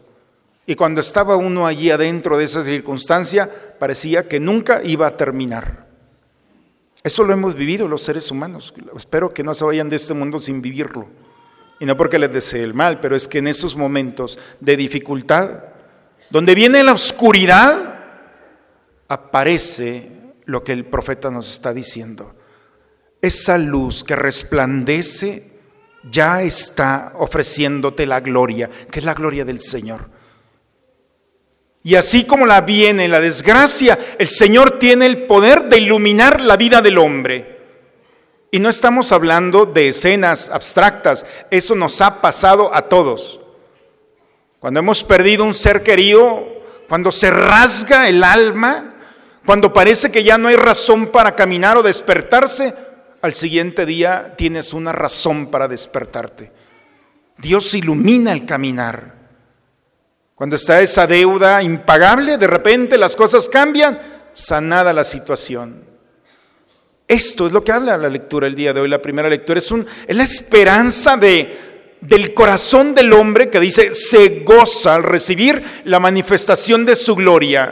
Y 0.66 0.76
cuando 0.76 1.02
estaba 1.02 1.36
uno 1.36 1.68
allí 1.68 1.92
adentro 1.92 2.38
de 2.38 2.46
esa 2.46 2.64
circunstancia, 2.64 3.52
parecía 3.78 4.30
que 4.30 4.40
nunca 4.40 4.82
iba 4.82 5.08
a 5.08 5.18
terminar. 5.18 5.88
Eso 7.04 7.26
lo 7.26 7.34
hemos 7.34 7.56
vivido 7.56 7.90
los 7.90 8.04
seres 8.04 8.32
humanos. 8.32 8.74
Espero 8.96 9.34
que 9.34 9.44
no 9.44 9.54
se 9.54 9.66
vayan 9.66 9.90
de 9.90 9.98
este 9.98 10.14
mundo 10.14 10.40
sin 10.40 10.62
vivirlo. 10.62 11.10
Y 11.84 11.86
no 11.86 11.98
porque 11.98 12.18
les 12.18 12.32
desee 12.32 12.64
el 12.64 12.74
mal, 12.74 13.02
pero 13.02 13.14
es 13.14 13.28
que 13.28 13.40
en 13.40 13.48
esos 13.48 13.76
momentos 13.76 14.40
de 14.62 14.78
dificultad, 14.78 15.66
donde 16.30 16.56
viene 16.56 16.82
la 16.82 16.94
oscuridad, 16.94 18.00
aparece 19.10 20.10
lo 20.46 20.64
que 20.64 20.72
el 20.72 20.86
profeta 20.86 21.30
nos 21.30 21.52
está 21.52 21.74
diciendo. 21.74 22.38
Esa 23.22 23.58
luz 23.58 24.06
que 24.06 24.16
resplandece 24.16 25.52
ya 26.10 26.42
está 26.42 27.12
ofreciéndote 27.18 28.08
la 28.08 28.22
gloria, 28.22 28.70
que 28.90 29.00
es 29.00 29.06
la 29.06 29.14
gloria 29.14 29.44
del 29.44 29.60
Señor. 29.60 30.10
Y 31.84 31.96
así 31.96 32.24
como 32.24 32.46
la 32.46 32.62
viene 32.62 33.10
la 33.10 33.20
desgracia, 33.20 34.00
el 34.18 34.30
Señor 34.30 34.80
tiene 34.80 35.06
el 35.06 35.24
poder 35.24 35.66
de 35.66 35.80
iluminar 35.80 36.40
la 36.40 36.56
vida 36.56 36.82
del 36.82 36.98
hombre. 36.98 37.53
Y 38.54 38.60
no 38.60 38.70
estamos 38.70 39.12
hablando 39.12 39.66
de 39.66 39.88
escenas 39.88 40.48
abstractas, 40.50 41.26
eso 41.50 41.74
nos 41.74 42.00
ha 42.02 42.22
pasado 42.22 42.70
a 42.72 42.84
todos. 42.84 43.40
Cuando 44.60 44.80
hemos 44.80 45.04
perdido 45.04 45.44
un 45.44 45.56
ser 45.56 45.82
querido, 45.82 46.62
cuando 46.88 47.12
se 47.12 47.32
rasga 47.32 48.08
el 48.08 48.24
alma, 48.24 48.94
cuando 49.44 49.74
parece 49.74 50.12
que 50.12 50.24
ya 50.24 50.38
no 50.38 50.50
hay 50.50 50.56
razón 50.56 51.08
para 51.08 51.34
caminar 51.34 51.78
o 51.78 51.82
despertarse, 51.82 52.76
al 53.24 53.34
siguiente 53.34 53.88
día 53.88 54.36
tienes 54.38 54.74
una 54.74 54.92
razón 54.92 55.48
para 55.48 55.68
despertarte. 55.68 56.52
Dios 57.40 57.74
ilumina 57.74 58.34
el 58.34 58.46
caminar. 58.46 59.16
Cuando 60.36 60.58
está 60.58 60.80
esa 60.80 61.08
deuda 61.08 61.64
impagable, 61.64 62.38
de 62.38 62.46
repente 62.46 63.00
las 63.00 63.16
cosas 63.16 63.50
cambian, 63.50 64.00
sanada 64.32 64.94
la 64.94 65.06
situación. 65.06 65.93
Esto 67.14 67.46
es 67.46 67.54
lo 67.54 67.64
que 67.64 67.72
habla 67.72 67.96
la 67.96 68.10
lectura 68.10 68.48
el 68.48 68.56
día 68.56 68.74
de 68.74 68.82
hoy, 68.82 68.90
la 68.90 69.00
primera 69.00 69.30
lectura. 69.30 69.60
Es, 69.60 69.70
un, 69.70 69.86
la 70.08 70.24
esperanza 70.24 71.16
de, 71.16 71.96
del 72.02 72.34
corazón 72.34 72.96
del 72.96 73.14
hombre 73.14 73.52
que 73.52 73.60
dice, 73.60 73.94
se 73.94 74.40
goza 74.40 74.96
al 74.96 75.04
recibir 75.04 75.64
la 75.84 76.00
manifestación 76.00 76.88
de 76.88 76.96
su 76.96 77.14
gloria. 77.14 77.72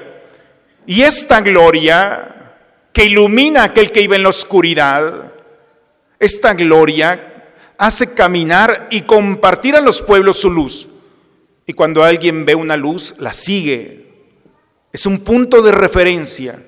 Y 0.85 1.01
esta 1.01 1.41
gloria 1.41 2.53
que 2.93 3.05
ilumina 3.05 3.63
a 3.63 3.65
aquel 3.65 3.91
que 3.91 4.03
iba 4.03 4.15
en 4.15 4.21
la 4.21 4.29
oscuridad, 4.29 5.33
esta 6.19 6.53
gloria 6.53 7.47
hace 7.79 8.13
caminar 8.13 8.89
y 8.91 9.01
compartir 9.01 9.75
a 9.75 9.81
los 9.81 10.03
pueblos 10.03 10.37
su 10.37 10.51
luz. 10.51 10.87
Y 11.65 11.73
cuando 11.73 12.03
alguien 12.03 12.45
ve 12.45 12.53
una 12.53 12.77
luz, 12.77 13.15
la 13.17 13.33
sigue. 13.33 14.05
Es 14.93 15.07
un 15.07 15.21
punto 15.21 15.63
de 15.63 15.71
referencia. 15.71 16.63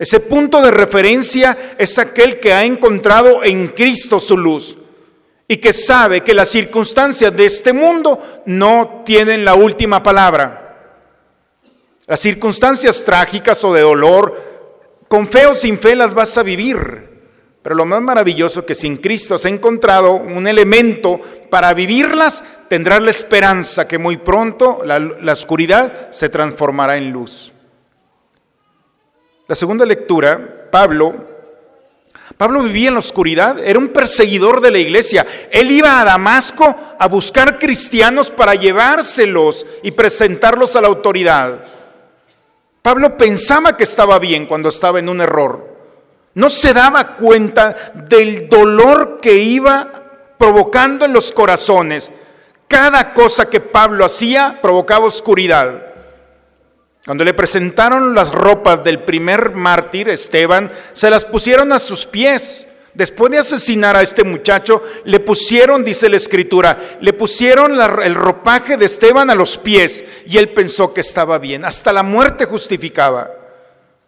Ese 0.00 0.20
punto 0.20 0.62
de 0.62 0.70
referencia 0.70 1.74
es 1.76 1.98
aquel 1.98 2.40
que 2.40 2.54
ha 2.54 2.64
encontrado 2.64 3.44
en 3.44 3.68
Cristo 3.68 4.18
su 4.18 4.34
luz 4.34 4.78
y 5.46 5.58
que 5.58 5.74
sabe 5.74 6.22
que 6.22 6.32
las 6.32 6.48
circunstancias 6.48 7.36
de 7.36 7.44
este 7.44 7.74
mundo 7.74 8.18
no 8.46 9.02
tienen 9.04 9.44
la 9.44 9.54
última 9.54 10.02
palabra. 10.02 10.96
Las 12.06 12.18
circunstancias 12.18 13.04
trágicas 13.04 13.62
o 13.62 13.74
de 13.74 13.82
dolor, 13.82 15.02
con 15.06 15.26
fe 15.28 15.44
o 15.44 15.54
sin 15.54 15.76
fe 15.76 15.94
las 15.94 16.14
vas 16.14 16.38
a 16.38 16.42
vivir. 16.42 17.10
Pero 17.62 17.74
lo 17.74 17.84
más 17.84 18.00
maravilloso 18.00 18.60
es 18.60 18.66
que 18.66 18.74
sin 18.74 18.96
Cristo 18.96 19.34
has 19.34 19.44
encontrado 19.44 20.14
un 20.14 20.48
elemento 20.48 21.20
para 21.50 21.74
vivirlas, 21.74 22.42
tendrás 22.70 23.02
la 23.02 23.10
esperanza 23.10 23.86
que 23.86 23.98
muy 23.98 24.16
pronto 24.16 24.80
la, 24.82 24.98
la 24.98 25.34
oscuridad 25.34 26.10
se 26.10 26.30
transformará 26.30 26.96
en 26.96 27.10
luz. 27.10 27.52
La 29.50 29.56
segunda 29.56 29.84
lectura, 29.84 30.68
Pablo, 30.70 31.12
Pablo 32.36 32.62
vivía 32.62 32.86
en 32.86 32.94
la 32.94 33.00
oscuridad, 33.00 33.58
era 33.58 33.80
un 33.80 33.88
perseguidor 33.88 34.60
de 34.60 34.70
la 34.70 34.78
iglesia. 34.78 35.26
Él 35.50 35.72
iba 35.72 36.00
a 36.00 36.04
Damasco 36.04 36.72
a 36.96 37.08
buscar 37.08 37.58
cristianos 37.58 38.30
para 38.30 38.54
llevárselos 38.54 39.66
y 39.82 39.90
presentarlos 39.90 40.76
a 40.76 40.80
la 40.80 40.86
autoridad. 40.86 41.64
Pablo 42.80 43.16
pensaba 43.16 43.76
que 43.76 43.82
estaba 43.82 44.20
bien 44.20 44.46
cuando 44.46 44.68
estaba 44.68 45.00
en 45.00 45.08
un 45.08 45.20
error. 45.20 45.66
No 46.34 46.48
se 46.48 46.72
daba 46.72 47.16
cuenta 47.16 47.74
del 48.08 48.48
dolor 48.48 49.18
que 49.20 49.34
iba 49.34 49.88
provocando 50.38 51.06
en 51.06 51.12
los 51.12 51.32
corazones. 51.32 52.12
Cada 52.68 53.12
cosa 53.12 53.50
que 53.50 53.58
Pablo 53.58 54.04
hacía 54.04 54.60
provocaba 54.62 55.06
oscuridad. 55.06 55.89
Cuando 57.06 57.24
le 57.24 57.32
presentaron 57.32 58.14
las 58.14 58.32
ropas 58.32 58.84
del 58.84 59.00
primer 59.00 59.52
mártir, 59.52 60.08
Esteban, 60.10 60.70
se 60.92 61.10
las 61.10 61.24
pusieron 61.24 61.72
a 61.72 61.78
sus 61.78 62.06
pies. 62.06 62.66
Después 62.92 63.30
de 63.30 63.38
asesinar 63.38 63.96
a 63.96 64.02
este 64.02 64.24
muchacho, 64.24 64.82
le 65.04 65.20
pusieron, 65.20 65.84
dice 65.84 66.08
la 66.08 66.16
escritura, 66.16 66.98
le 67.00 67.12
pusieron 67.12 67.78
el 68.02 68.14
ropaje 68.14 68.76
de 68.76 68.86
Esteban 68.86 69.30
a 69.30 69.34
los 69.34 69.56
pies 69.56 70.04
y 70.26 70.36
él 70.36 70.50
pensó 70.50 70.92
que 70.92 71.00
estaba 71.00 71.38
bien. 71.38 71.64
Hasta 71.64 71.92
la 71.92 72.02
muerte 72.02 72.44
justificaba. 72.44 73.30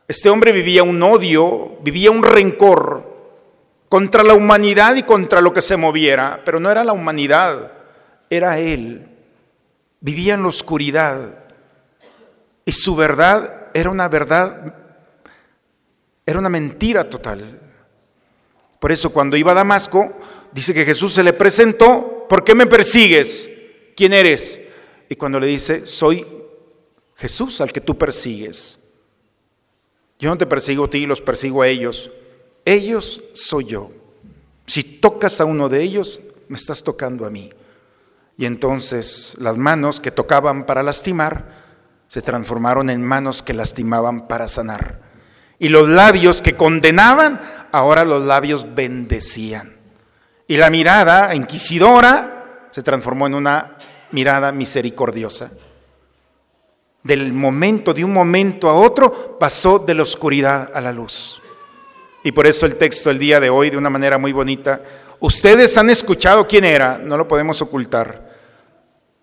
Este 0.06 0.28
hombre 0.28 0.52
vivía 0.52 0.82
un 0.82 1.02
odio, 1.02 1.78
vivía 1.82 2.10
un 2.10 2.22
rencor 2.22 3.10
contra 3.88 4.22
la 4.22 4.34
humanidad 4.34 4.96
y 4.96 5.04
contra 5.04 5.40
lo 5.40 5.52
que 5.52 5.62
se 5.62 5.76
moviera, 5.76 6.42
pero 6.44 6.60
no 6.60 6.70
era 6.70 6.84
la 6.84 6.92
humanidad, 6.92 7.72
era 8.28 8.58
él. 8.58 9.06
Vivía 10.00 10.34
en 10.34 10.42
la 10.42 10.48
oscuridad 10.48 11.41
y 12.64 12.72
su 12.72 12.94
verdad 12.94 13.70
era 13.74 13.90
una 13.90 14.08
verdad, 14.08 14.74
era 16.24 16.38
una 16.38 16.48
mentira 16.48 17.08
total. 17.08 17.60
Por 18.78 18.92
eso 18.92 19.10
cuando 19.10 19.36
iba 19.36 19.52
a 19.52 19.56
Damasco, 19.56 20.18
dice 20.52 20.74
que 20.74 20.84
Jesús 20.84 21.14
se 21.14 21.22
le 21.22 21.32
presentó, 21.32 22.26
¿por 22.28 22.44
qué 22.44 22.54
me 22.54 22.66
persigues? 22.66 23.50
¿Quién 23.96 24.12
eres? 24.12 24.60
Y 25.08 25.16
cuando 25.16 25.38
le 25.38 25.46
dice, 25.46 25.86
soy 25.86 26.26
Jesús 27.16 27.60
al 27.60 27.72
que 27.72 27.80
tú 27.80 27.96
persigues. 27.96 28.78
Yo 30.18 30.30
no 30.30 30.38
te 30.38 30.46
persigo 30.46 30.84
a 30.84 30.90
ti, 30.90 31.06
los 31.06 31.20
persigo 31.20 31.62
a 31.62 31.68
ellos. 31.68 32.10
Ellos 32.64 33.22
soy 33.34 33.66
yo. 33.66 33.90
Si 34.66 34.82
tocas 34.82 35.40
a 35.40 35.44
uno 35.44 35.68
de 35.68 35.82
ellos, 35.82 36.20
me 36.48 36.56
estás 36.56 36.82
tocando 36.82 37.26
a 37.26 37.30
mí. 37.30 37.50
Y 38.36 38.46
entonces 38.46 39.36
las 39.38 39.56
manos 39.56 40.00
que 40.00 40.10
tocaban 40.10 40.64
para 40.64 40.82
lastimar 40.82 41.61
se 42.12 42.20
transformaron 42.20 42.90
en 42.90 43.02
manos 43.02 43.42
que 43.42 43.54
lastimaban 43.54 44.28
para 44.28 44.46
sanar. 44.46 45.00
Y 45.58 45.70
los 45.70 45.88
labios 45.88 46.42
que 46.42 46.54
condenaban, 46.54 47.40
ahora 47.72 48.04
los 48.04 48.22
labios 48.22 48.74
bendecían. 48.74 49.78
Y 50.46 50.58
la 50.58 50.68
mirada 50.68 51.34
inquisidora 51.34 52.68
se 52.70 52.82
transformó 52.82 53.28
en 53.28 53.34
una 53.34 53.78
mirada 54.10 54.52
misericordiosa. 54.52 55.52
Del 57.02 57.32
momento, 57.32 57.94
de 57.94 58.04
un 58.04 58.12
momento 58.12 58.68
a 58.68 58.74
otro, 58.74 59.38
pasó 59.38 59.78
de 59.78 59.94
la 59.94 60.02
oscuridad 60.02 60.70
a 60.74 60.82
la 60.82 60.92
luz. 60.92 61.40
Y 62.24 62.32
por 62.32 62.46
eso 62.46 62.66
el 62.66 62.76
texto 62.76 63.08
del 63.08 63.20
día 63.20 63.40
de 63.40 63.48
hoy, 63.48 63.70
de 63.70 63.78
una 63.78 63.88
manera 63.88 64.18
muy 64.18 64.32
bonita, 64.32 64.82
ustedes 65.18 65.78
han 65.78 65.88
escuchado 65.88 66.46
quién 66.46 66.64
era, 66.64 66.98
no 66.98 67.16
lo 67.16 67.26
podemos 67.26 67.62
ocultar. 67.62 68.31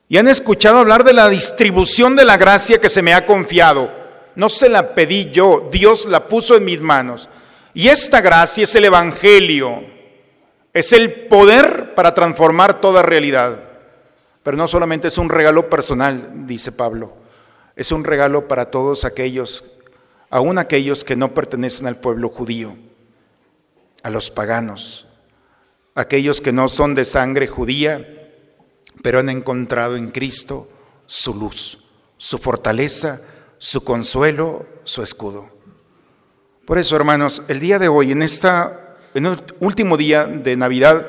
Y 0.10 0.18
han 0.18 0.28
escuchado 0.28 0.80
hablar 0.80 1.06
de 1.06 1.14
la 1.14 1.30
distribución 1.30 2.18
de 2.18 2.26
la 2.26 2.36
gracia 2.36 2.82
que 2.82 2.90
se 2.90 3.02
me 3.02 3.14
ha 3.14 3.26
confiado. 3.26 3.90
No 4.36 4.50
se 4.50 4.68
la 4.68 4.94
pedí 4.94 5.32
yo, 5.32 5.70
Dios 5.72 6.08
la 6.08 6.28
puso 6.28 6.58
en 6.58 6.66
mis 6.66 6.82
manos. 6.82 7.30
Y 7.74 7.88
esta 7.88 8.20
gracia 8.20 8.66
es 8.66 8.76
el 8.76 8.84
Evangelio 8.84 10.00
es 10.74 10.94
el 10.94 11.12
poder 11.28 11.94
para 11.96 12.14
transformar 12.14 12.80
toda 12.82 13.02
realidad. 13.02 13.64
Pero 14.44 14.58
no 14.58 14.68
solamente 14.68 15.08
es 15.08 15.18
un 15.18 15.30
regalo 15.30 15.70
personal, 15.70 16.32
dice 16.48 16.72
Pablo, 16.72 17.14
es 17.76 17.92
un 17.92 18.04
regalo 18.04 18.48
para 18.48 18.72
todos 18.72 19.06
aquellos, 19.06 19.64
aún 20.30 20.58
aquellos 20.58 21.04
que 21.04 21.16
no 21.16 21.34
pertenecen 21.34 21.88
al 21.88 21.98
pueblo 21.98 22.30
judío, 22.30 22.78
a 24.04 24.10
los 24.10 24.32
paganos, 24.32 25.08
aquellos 25.96 26.40
que 26.40 26.52
no 26.52 26.70
son 26.70 26.96
de 26.96 27.06
sangre 27.06 27.48
judía, 27.48 28.19
pero 29.02 29.20
han 29.20 29.30
encontrado 29.30 29.96
en 29.96 30.12
Cristo 30.12 30.68
su 31.06 31.34
luz, 31.34 31.86
su 32.18 32.38
fortaleza, 32.38 33.22
su 33.58 33.84
consuelo, 33.84 34.66
su 34.84 35.02
escudo. 35.02 35.50
Por 36.66 36.78
eso, 36.78 36.96
hermanos, 36.96 37.42
el 37.48 37.60
día 37.60 37.80
de 37.80 37.88
hoy, 37.88 38.12
en 38.12 38.22
esta 38.22 38.98
el 39.14 39.28
último 39.60 39.98
día 39.98 40.26
de 40.26 40.56
Navidad, 40.56 41.08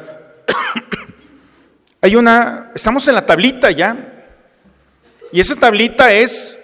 hay 2.00 2.16
una, 2.16 2.72
estamos 2.74 3.06
en 3.08 3.14
la 3.14 3.26
tablita 3.26 3.70
ya, 3.70 4.26
y 5.32 5.40
esa 5.40 5.56
tablita 5.56 6.12
es, 6.12 6.58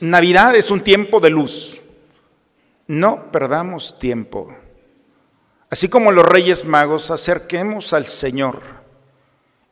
Navidad 0.00 0.54
es 0.54 0.70
un 0.70 0.80
tiempo 0.80 1.18
de 1.18 1.30
luz. 1.30 1.80
No 2.86 3.32
perdamos 3.32 3.98
tiempo. 3.98 4.54
Así 5.70 5.88
como 5.88 6.12
los 6.12 6.24
reyes 6.24 6.64
magos, 6.64 7.10
acerquemos 7.10 7.92
al 7.92 8.06
Señor 8.06 8.77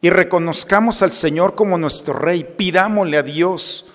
y 0.01 0.11
reconozcamos 0.11 1.03
al 1.03 1.13
Señor 1.13 1.55
como 1.55 1.79
nuestro 1.79 2.15
rey, 2.15 2.45
pidámosle 2.57 3.17
a 3.17 3.23
Dios 3.23 3.87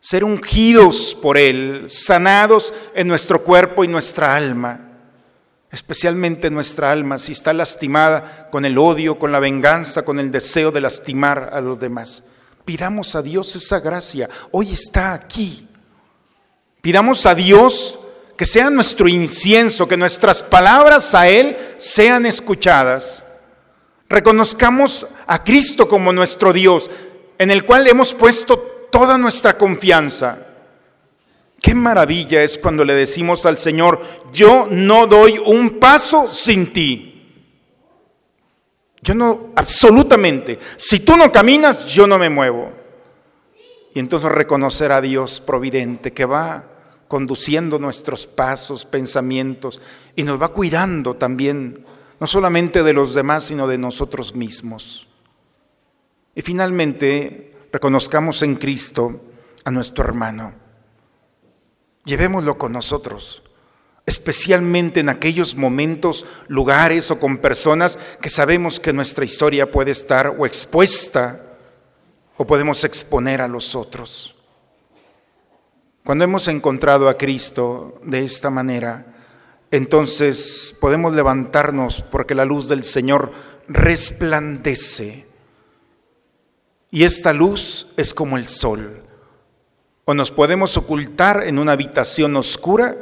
ser 0.00 0.24
ungidos 0.24 1.16
por 1.20 1.38
Él, 1.38 1.86
sanados 1.88 2.72
en 2.94 3.08
nuestro 3.08 3.42
cuerpo 3.42 3.84
y 3.84 3.88
nuestra 3.88 4.36
alma 4.36 4.84
especialmente 5.74 6.50
nuestra 6.50 6.92
alma, 6.92 7.18
si 7.18 7.32
está 7.32 7.52
lastimada 7.52 8.48
con 8.50 8.64
el 8.64 8.78
odio, 8.78 9.18
con 9.18 9.32
la 9.32 9.40
venganza, 9.40 10.04
con 10.04 10.20
el 10.20 10.30
deseo 10.30 10.70
de 10.70 10.80
lastimar 10.80 11.50
a 11.52 11.60
los 11.60 11.80
demás. 11.80 12.22
Pidamos 12.64 13.16
a 13.16 13.22
Dios 13.22 13.56
esa 13.56 13.80
gracia. 13.80 14.30
Hoy 14.52 14.72
está 14.72 15.12
aquí. 15.12 15.66
Pidamos 16.80 17.26
a 17.26 17.34
Dios 17.34 17.98
que 18.36 18.46
sea 18.46 18.70
nuestro 18.70 19.08
incienso, 19.08 19.88
que 19.88 19.96
nuestras 19.96 20.44
palabras 20.44 21.12
a 21.12 21.28
Él 21.28 21.56
sean 21.76 22.24
escuchadas. 22.24 23.23
Reconozcamos 24.08 25.06
a 25.26 25.42
Cristo 25.42 25.88
como 25.88 26.12
nuestro 26.12 26.52
Dios, 26.52 26.90
en 27.38 27.50
el 27.50 27.64
cual 27.64 27.86
hemos 27.86 28.14
puesto 28.14 28.58
toda 28.90 29.18
nuestra 29.18 29.58
confianza. 29.58 30.38
Qué 31.60 31.74
maravilla 31.74 32.42
es 32.42 32.58
cuando 32.58 32.84
le 32.84 32.94
decimos 32.94 33.46
al 33.46 33.58
Señor, 33.58 34.00
yo 34.32 34.68
no 34.70 35.06
doy 35.06 35.38
un 35.46 35.80
paso 35.80 36.32
sin 36.32 36.72
ti. 36.72 37.10
Yo 39.00 39.14
no, 39.14 39.52
absolutamente. 39.54 40.58
Si 40.76 41.00
tú 41.00 41.16
no 41.16 41.30
caminas, 41.32 41.86
yo 41.86 42.06
no 42.06 42.18
me 42.18 42.30
muevo. 42.30 42.72
Y 43.94 43.98
entonces 43.98 44.30
reconocer 44.30 44.92
a 44.92 45.00
Dios 45.00 45.40
providente 45.40 46.12
que 46.12 46.24
va 46.24 46.66
conduciendo 47.06 47.78
nuestros 47.78 48.26
pasos, 48.26 48.84
pensamientos 48.84 49.80
y 50.16 50.24
nos 50.24 50.40
va 50.40 50.48
cuidando 50.48 51.14
también, 51.14 51.84
no 52.20 52.26
solamente 52.26 52.82
de 52.82 52.92
los 52.92 53.14
demás, 53.14 53.44
sino 53.44 53.66
de 53.66 53.78
nosotros 53.78 54.34
mismos. 54.34 55.08
Y 56.34 56.42
finalmente, 56.42 57.56
reconozcamos 57.72 58.42
en 58.42 58.56
Cristo 58.56 59.20
a 59.64 59.70
nuestro 59.70 60.04
hermano. 60.04 60.54
Llevémoslo 62.04 62.58
con 62.58 62.72
nosotros, 62.72 63.42
especialmente 64.06 65.00
en 65.00 65.08
aquellos 65.08 65.56
momentos, 65.56 66.26
lugares 66.48 67.10
o 67.10 67.18
con 67.18 67.38
personas 67.38 67.98
que 68.20 68.28
sabemos 68.28 68.78
que 68.78 68.92
nuestra 68.92 69.24
historia 69.24 69.70
puede 69.70 69.90
estar 69.90 70.34
o 70.38 70.44
expuesta 70.44 71.58
o 72.36 72.46
podemos 72.46 72.84
exponer 72.84 73.40
a 73.40 73.48
los 73.48 73.74
otros. 73.74 74.34
Cuando 76.04 76.24
hemos 76.24 76.48
encontrado 76.48 77.08
a 77.08 77.16
Cristo 77.16 78.00
de 78.04 78.24
esta 78.24 78.50
manera, 78.50 79.13
entonces 79.76 80.76
podemos 80.80 81.14
levantarnos 81.14 82.00
porque 82.02 82.36
la 82.36 82.44
luz 82.44 82.68
del 82.68 82.84
Señor 82.84 83.32
resplandece. 83.66 85.26
Y 86.92 87.02
esta 87.02 87.32
luz 87.32 87.88
es 87.96 88.14
como 88.14 88.36
el 88.36 88.46
sol 88.46 89.02
o 90.04 90.14
nos 90.14 90.30
podemos 90.30 90.76
ocultar 90.76 91.42
en 91.44 91.58
una 91.58 91.72
habitación 91.72 92.36
oscura 92.36 92.96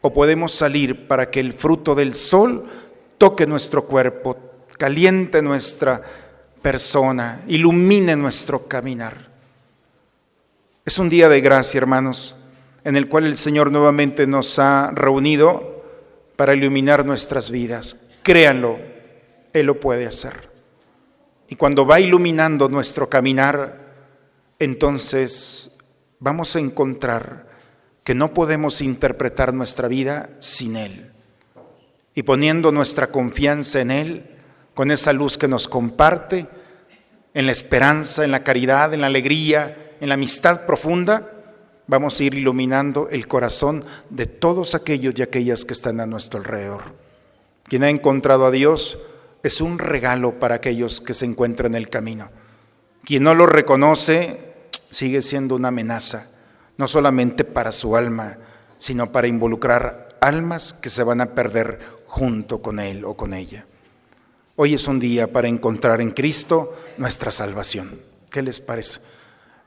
o 0.00 0.12
podemos 0.12 0.50
salir 0.50 1.06
para 1.06 1.30
que 1.30 1.38
el 1.38 1.52
fruto 1.52 1.94
del 1.94 2.16
sol 2.16 2.66
toque 3.16 3.46
nuestro 3.46 3.84
cuerpo, 3.84 4.36
caliente 4.76 5.42
nuestra 5.42 6.02
persona, 6.60 7.44
ilumine 7.46 8.16
nuestro 8.16 8.66
caminar. 8.66 9.30
Es 10.84 10.98
un 10.98 11.08
día 11.08 11.28
de 11.28 11.40
gracia, 11.40 11.78
hermanos, 11.78 12.34
en 12.82 12.96
el 12.96 13.08
cual 13.08 13.26
el 13.26 13.36
Señor 13.36 13.70
nuevamente 13.70 14.26
nos 14.26 14.58
ha 14.58 14.90
reunido 14.92 15.73
para 16.36 16.54
iluminar 16.54 17.04
nuestras 17.04 17.50
vidas. 17.50 17.96
Créanlo, 18.22 18.78
Él 19.52 19.66
lo 19.66 19.80
puede 19.80 20.06
hacer. 20.06 20.50
Y 21.48 21.56
cuando 21.56 21.86
va 21.86 22.00
iluminando 22.00 22.68
nuestro 22.68 23.08
caminar, 23.08 23.94
entonces 24.58 25.70
vamos 26.18 26.56
a 26.56 26.60
encontrar 26.60 27.46
que 28.02 28.14
no 28.14 28.34
podemos 28.34 28.80
interpretar 28.80 29.54
nuestra 29.54 29.88
vida 29.88 30.30
sin 30.38 30.76
Él. 30.76 31.12
Y 32.14 32.22
poniendo 32.22 32.72
nuestra 32.72 33.08
confianza 33.08 33.80
en 33.80 33.90
Él, 33.90 34.30
con 34.74 34.90
esa 34.90 35.12
luz 35.12 35.38
que 35.38 35.48
nos 35.48 35.68
comparte, 35.68 36.46
en 37.34 37.46
la 37.46 37.52
esperanza, 37.52 38.24
en 38.24 38.30
la 38.30 38.44
caridad, 38.44 38.94
en 38.94 39.00
la 39.00 39.08
alegría, 39.08 39.96
en 40.00 40.08
la 40.08 40.14
amistad 40.14 40.66
profunda, 40.66 41.33
vamos 41.86 42.18
a 42.18 42.24
ir 42.24 42.34
iluminando 42.34 43.08
el 43.10 43.26
corazón 43.26 43.84
de 44.10 44.26
todos 44.26 44.74
aquellos 44.74 45.14
y 45.16 45.22
aquellas 45.22 45.64
que 45.64 45.72
están 45.72 46.00
a 46.00 46.06
nuestro 46.06 46.38
alrededor. 46.38 46.82
Quien 47.64 47.82
ha 47.82 47.90
encontrado 47.90 48.46
a 48.46 48.50
Dios 48.50 48.98
es 49.42 49.60
un 49.60 49.78
regalo 49.78 50.38
para 50.38 50.56
aquellos 50.56 51.00
que 51.00 51.14
se 51.14 51.26
encuentran 51.26 51.72
en 51.72 51.82
el 51.82 51.88
camino. 51.88 52.30
Quien 53.04 53.22
no 53.22 53.34
lo 53.34 53.46
reconoce 53.46 54.54
sigue 54.90 55.20
siendo 55.22 55.54
una 55.54 55.68
amenaza, 55.68 56.30
no 56.78 56.88
solamente 56.88 57.44
para 57.44 57.72
su 57.72 57.96
alma, 57.96 58.38
sino 58.78 59.12
para 59.12 59.26
involucrar 59.26 60.16
almas 60.20 60.72
que 60.72 60.90
se 60.90 61.02
van 61.02 61.20
a 61.20 61.34
perder 61.34 61.80
junto 62.06 62.62
con 62.62 62.80
él 62.80 63.04
o 63.04 63.14
con 63.14 63.34
ella. 63.34 63.66
Hoy 64.56 64.74
es 64.74 64.86
un 64.86 65.00
día 65.00 65.32
para 65.32 65.48
encontrar 65.48 66.00
en 66.00 66.12
Cristo 66.12 66.76
nuestra 66.96 67.30
salvación. 67.30 68.00
¿Qué 68.30 68.40
les 68.40 68.60
parece? 68.60 69.00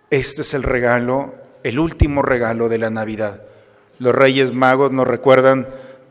Este 0.10 0.41
es 0.41 0.53
el 0.53 0.63
regalo, 0.63 1.36
el 1.67 1.80
último 1.80 2.21
regalo 2.21 2.69
de 2.69 2.77
la 2.77 2.89
Navidad. 2.89 3.41
Los 3.99 4.15
Reyes 4.15 4.53
Magos 4.53 4.93
nos 4.93 5.06
recuerdan 5.06 5.67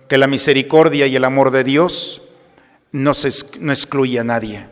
que 0.06 0.18
la 0.18 0.26
misericordia 0.26 1.06
y 1.06 1.16
el 1.16 1.24
amor 1.24 1.50
de 1.50 1.64
Dios 1.64 2.20
no, 2.92 3.14
se, 3.14 3.28
excluye 3.28 4.20
a 4.20 4.24
nadie. 4.24 4.66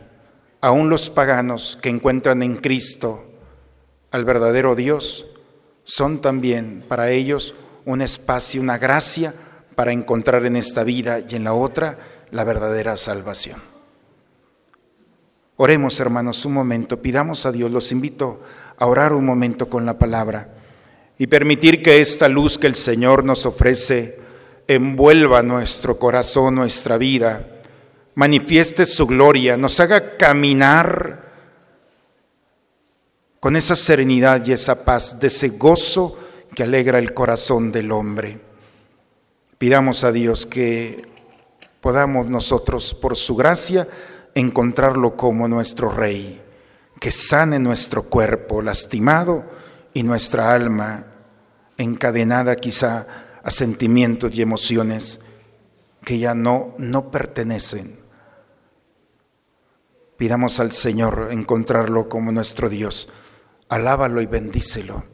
Aún 0.61 0.89
los 0.89 1.09
paganos 1.09 1.79
que 1.81 1.89
encuentran 1.89 2.43
en 2.43 2.57
Cristo 2.57 3.25
al 4.11 4.25
verdadero 4.25 4.75
Dios, 4.75 5.25
son 5.83 6.21
también 6.21 6.85
para 6.87 7.09
ellos 7.09 7.55
un 7.85 8.03
espacio, 8.03 8.61
una 8.61 8.77
gracia 8.77 9.33
para 9.73 9.91
encontrar 9.91 10.45
en 10.45 10.55
esta 10.55 10.83
vida 10.83 11.19
y 11.19 11.35
en 11.35 11.45
la 11.45 11.53
otra 11.53 11.97
la 12.29 12.43
verdadera 12.43 12.95
salvación. 12.95 13.59
Oremos, 15.57 15.99
hermanos, 15.99 16.45
un 16.45 16.53
momento, 16.53 17.01
pidamos 17.01 17.47
a 17.47 17.51
Dios, 17.51 17.71
los 17.71 17.91
invito 17.91 18.39
a 18.77 18.85
orar 18.85 19.13
un 19.13 19.25
momento 19.25 19.67
con 19.67 19.87
la 19.87 19.97
palabra 19.97 20.54
y 21.17 21.27
permitir 21.27 21.81
que 21.81 22.01
esta 22.01 22.27
luz 22.27 22.57
que 22.57 22.67
el 22.67 22.75
Señor 22.75 23.23
nos 23.23 23.45
ofrece 23.45 24.19
envuelva 24.67 25.43
nuestro 25.43 25.97
corazón, 25.97 26.55
nuestra 26.55 26.97
vida, 26.97 27.47
manifieste 28.15 28.85
su 28.85 29.05
gloria, 29.05 29.57
nos 29.57 29.79
haga 29.79 30.17
caminar 30.17 31.23
con 33.39 33.55
esa 33.55 33.75
serenidad 33.75 34.45
y 34.45 34.53
esa 34.53 34.83
paz, 34.83 35.19
de 35.19 35.27
ese 35.27 35.49
gozo 35.49 36.19
que 36.55 36.63
alegra 36.63 36.97
el 36.97 37.13
corazón 37.13 37.71
del 37.71 37.91
hombre. 37.91 38.39
Pidamos 39.57 40.03
a 40.03 40.11
Dios 40.11 40.45
que 40.45 41.07
podamos 41.79 42.27
nosotros, 42.27 42.93
por 42.93 43.15
su 43.15 43.35
gracia, 43.35 43.87
encontrarlo 44.33 45.15
como 45.15 45.47
nuestro 45.47 45.91
Rey, 45.91 46.41
que 46.99 47.11
sane 47.11 47.59
nuestro 47.59 48.03
cuerpo 48.03 48.61
lastimado 48.61 49.45
y 49.95 50.03
nuestra 50.03 50.53
alma 50.53 51.05
encadenada 51.77 52.57
quizá 52.57 53.07
a 53.41 53.49
sentimientos 53.49 54.35
y 54.35 54.41
emociones 54.41 55.21
que 56.03 56.19
ya 56.19 56.35
no, 56.35 56.75
no 56.77 57.11
pertenecen. 57.11 57.97
Pidamos 60.17 60.59
al 60.59 60.73
Señor 60.73 61.29
encontrarlo 61.31 62.09
como 62.09 62.33
nuestro 62.33 62.67
Dios. 62.67 63.07
Alábalo 63.69 64.21
y 64.21 64.25
bendícelo. 64.25 65.05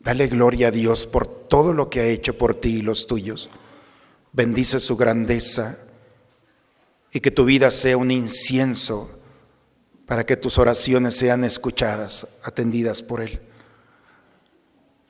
Dale 0.00 0.26
gloria 0.26 0.68
a 0.68 0.72
Dios 0.72 1.06
por 1.06 1.26
todo 1.26 1.72
lo 1.72 1.88
que 1.88 2.00
ha 2.00 2.06
hecho 2.06 2.36
por 2.36 2.56
ti 2.56 2.78
y 2.78 2.82
los 2.82 3.06
tuyos. 3.06 3.48
Bendice 4.32 4.80
su 4.80 4.96
grandeza 4.96 5.78
y 7.12 7.20
que 7.20 7.30
tu 7.30 7.44
vida 7.44 7.70
sea 7.70 7.96
un 7.96 8.10
incienso 8.10 9.08
para 10.04 10.26
que 10.26 10.36
tus 10.36 10.58
oraciones 10.58 11.16
sean 11.16 11.44
escuchadas, 11.44 12.26
atendidas 12.42 13.02
por 13.02 13.22
Él. 13.22 13.40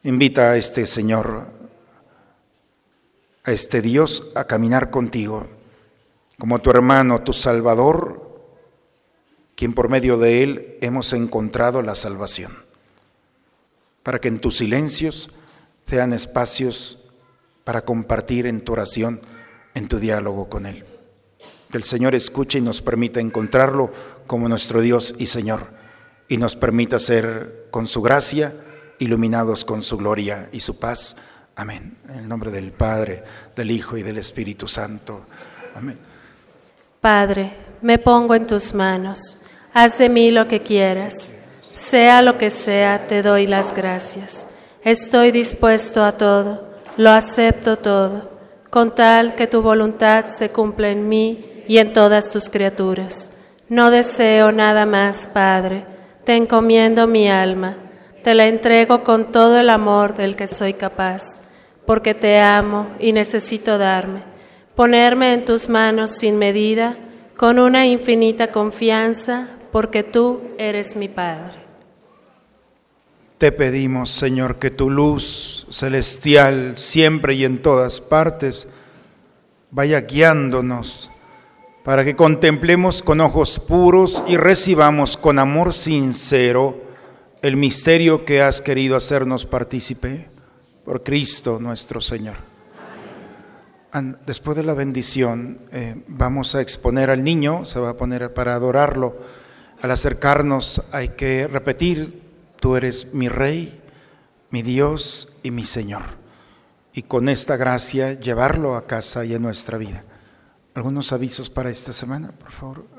Invita 0.06 0.52
a 0.52 0.56
este 0.56 0.86
Señor, 0.86 1.48
a 3.42 3.50
este 3.50 3.82
Dios, 3.82 4.30
a 4.36 4.44
caminar 4.44 4.92
contigo, 4.92 5.48
como 6.38 6.60
tu 6.60 6.70
hermano, 6.70 7.22
tu 7.22 7.32
Salvador, 7.32 8.54
quien 9.56 9.74
por 9.74 9.88
medio 9.88 10.16
de 10.16 10.44
Él 10.44 10.78
hemos 10.80 11.12
encontrado 11.12 11.82
la 11.82 11.96
salvación, 11.96 12.52
para 14.04 14.20
que 14.20 14.28
en 14.28 14.38
tus 14.38 14.58
silencios 14.58 15.30
sean 15.82 16.12
espacios 16.12 17.00
para 17.64 17.84
compartir 17.84 18.46
en 18.46 18.60
tu 18.60 18.74
oración, 18.74 19.20
en 19.74 19.88
tu 19.88 19.98
diálogo 19.98 20.48
con 20.48 20.66
Él. 20.66 20.84
Que 21.68 21.78
el 21.78 21.82
Señor 21.82 22.14
escuche 22.14 22.58
y 22.58 22.62
nos 22.62 22.80
permita 22.80 23.18
encontrarlo 23.18 23.92
como 24.28 24.48
nuestro 24.48 24.82
Dios 24.82 25.16
y 25.18 25.26
Señor, 25.26 25.66
y 26.28 26.36
nos 26.36 26.54
permita 26.54 27.00
ser 27.00 27.66
con 27.72 27.88
su 27.88 28.02
gracia 28.02 28.54
iluminados 28.98 29.64
con 29.64 29.82
su 29.82 29.96
gloria 29.96 30.48
y 30.52 30.60
su 30.60 30.78
paz. 30.78 31.16
Amén. 31.54 31.96
En 32.08 32.18
el 32.18 32.28
nombre 32.28 32.50
del 32.50 32.72
Padre, 32.72 33.22
del 33.54 33.70
Hijo 33.70 33.96
y 33.96 34.02
del 34.02 34.18
Espíritu 34.18 34.68
Santo. 34.68 35.26
Amén. 35.74 35.98
Padre, 37.00 37.54
me 37.82 37.98
pongo 37.98 38.34
en 38.34 38.46
tus 38.46 38.74
manos. 38.74 39.42
Haz 39.72 39.98
de 39.98 40.08
mí 40.08 40.30
lo 40.30 40.48
que 40.48 40.62
quieras. 40.62 41.34
Sea 41.72 42.22
lo 42.22 42.38
que 42.38 42.50
sea, 42.50 43.06
te 43.06 43.22
doy 43.22 43.46
las 43.46 43.74
gracias. 43.74 44.48
Estoy 44.82 45.30
dispuesto 45.30 46.04
a 46.04 46.12
todo, 46.12 46.68
lo 46.96 47.10
acepto 47.10 47.76
todo, 47.76 48.30
con 48.70 48.94
tal 48.94 49.34
que 49.34 49.46
tu 49.46 49.60
voluntad 49.62 50.28
se 50.28 50.50
cumpla 50.50 50.90
en 50.90 51.08
mí 51.08 51.64
y 51.68 51.78
en 51.78 51.92
todas 51.92 52.30
tus 52.30 52.48
criaturas. 52.48 53.32
No 53.68 53.90
deseo 53.90 54.52
nada 54.52 54.86
más, 54.86 55.26
Padre. 55.26 55.84
Te 56.24 56.36
encomiendo 56.36 57.06
mi 57.06 57.28
alma 57.28 57.76
te 58.26 58.34
la 58.34 58.48
entrego 58.48 59.04
con 59.04 59.30
todo 59.30 59.56
el 59.60 59.70
amor 59.70 60.16
del 60.16 60.34
que 60.34 60.48
soy 60.48 60.74
capaz, 60.74 61.42
porque 61.86 62.12
te 62.12 62.40
amo 62.40 62.88
y 62.98 63.12
necesito 63.12 63.78
darme, 63.78 64.24
ponerme 64.74 65.32
en 65.32 65.44
tus 65.44 65.68
manos 65.68 66.10
sin 66.10 66.36
medida, 66.36 66.96
con 67.36 67.60
una 67.60 67.86
infinita 67.86 68.50
confianza, 68.50 69.46
porque 69.70 70.02
tú 70.02 70.40
eres 70.58 70.96
mi 70.96 71.06
Padre. 71.06 71.60
Te 73.38 73.52
pedimos, 73.52 74.10
Señor, 74.10 74.56
que 74.56 74.72
tu 74.72 74.90
luz 74.90 75.64
celestial 75.70 76.72
siempre 76.74 77.34
y 77.34 77.44
en 77.44 77.62
todas 77.62 78.00
partes 78.00 78.66
vaya 79.70 80.00
guiándonos 80.00 81.12
para 81.84 82.04
que 82.04 82.16
contemplemos 82.16 83.04
con 83.04 83.20
ojos 83.20 83.60
puros 83.60 84.24
y 84.26 84.36
recibamos 84.36 85.16
con 85.16 85.38
amor 85.38 85.72
sincero 85.72 86.85
el 87.42 87.56
misterio 87.56 88.24
que 88.24 88.42
has 88.42 88.60
querido 88.60 88.96
hacernos 88.96 89.46
partícipe 89.46 90.28
por 90.84 91.02
Cristo 91.02 91.58
nuestro 91.60 92.00
Señor. 92.00 92.36
Después 94.26 94.56
de 94.56 94.64
la 94.64 94.74
bendición 94.74 95.58
eh, 95.72 96.02
vamos 96.06 96.54
a 96.54 96.60
exponer 96.60 97.08
al 97.08 97.24
niño, 97.24 97.64
se 97.64 97.80
va 97.80 97.90
a 97.90 97.96
poner 97.96 98.34
para 98.34 98.54
adorarlo. 98.54 99.16
Al 99.80 99.90
acercarnos 99.90 100.82
hay 100.92 101.10
que 101.10 101.46
repetir, 101.46 102.20
tú 102.60 102.76
eres 102.76 103.14
mi 103.14 103.28
rey, 103.28 103.80
mi 104.50 104.62
Dios 104.62 105.38
y 105.42 105.50
mi 105.50 105.64
Señor. 105.64 106.02
Y 106.92 107.02
con 107.02 107.28
esta 107.28 107.56
gracia 107.56 108.12
llevarlo 108.14 108.76
a 108.76 108.86
casa 108.86 109.24
y 109.24 109.34
a 109.34 109.38
nuestra 109.38 109.78
vida. 109.78 110.04
¿Algunos 110.74 111.12
avisos 111.12 111.48
para 111.48 111.70
esta 111.70 111.94
semana, 111.94 112.32
por 112.32 112.52
favor? 112.52 112.95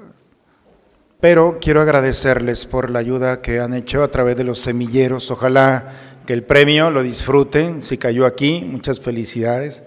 Pero 1.20 1.58
quiero 1.60 1.82
agradecerles 1.82 2.68
por 2.68 2.92
la 2.92 3.00
ayuda 3.00 3.42
que 3.42 3.60
han 3.60 3.74
hecho 3.74 4.04
a 4.04 4.10
través 4.10 4.36
de 4.38 4.44
los 4.44 4.60
semilleros. 4.60 5.32
Ojalá 5.32 5.86
que 6.28 6.34
el 6.34 6.44
premio 6.44 6.92
lo 6.92 7.02
disfruten. 7.02 7.82
Si 7.82 7.98
cayó 7.98 8.28
aquí, 8.28 8.62
muchas 8.64 9.00
felicidades. 9.00 9.82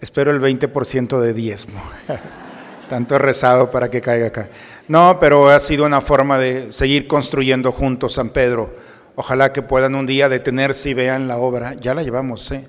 Espero 0.00 0.30
el 0.30 0.40
20% 0.40 1.20
de 1.20 1.34
diezmo. 1.34 1.82
Tanto 2.88 3.14
he 3.14 3.18
rezado 3.18 3.70
para 3.70 3.90
que 3.90 4.00
caiga 4.00 4.28
acá. 4.28 4.48
No, 4.88 5.18
pero 5.20 5.50
ha 5.50 5.60
sido 5.60 5.84
una 5.84 6.00
forma 6.00 6.38
de 6.38 6.72
seguir 6.72 7.06
construyendo 7.06 7.72
juntos 7.72 8.14
San 8.14 8.30
Pedro. 8.30 8.74
Ojalá 9.16 9.52
que 9.52 9.60
puedan 9.60 9.94
un 9.94 10.06
día 10.06 10.30
detenerse 10.30 10.88
y 10.88 10.94
vean 10.94 11.28
la 11.28 11.36
obra. 11.36 11.74
Ya 11.74 11.92
la 11.92 12.02
llevamos, 12.02 12.50
¿eh? 12.52 12.66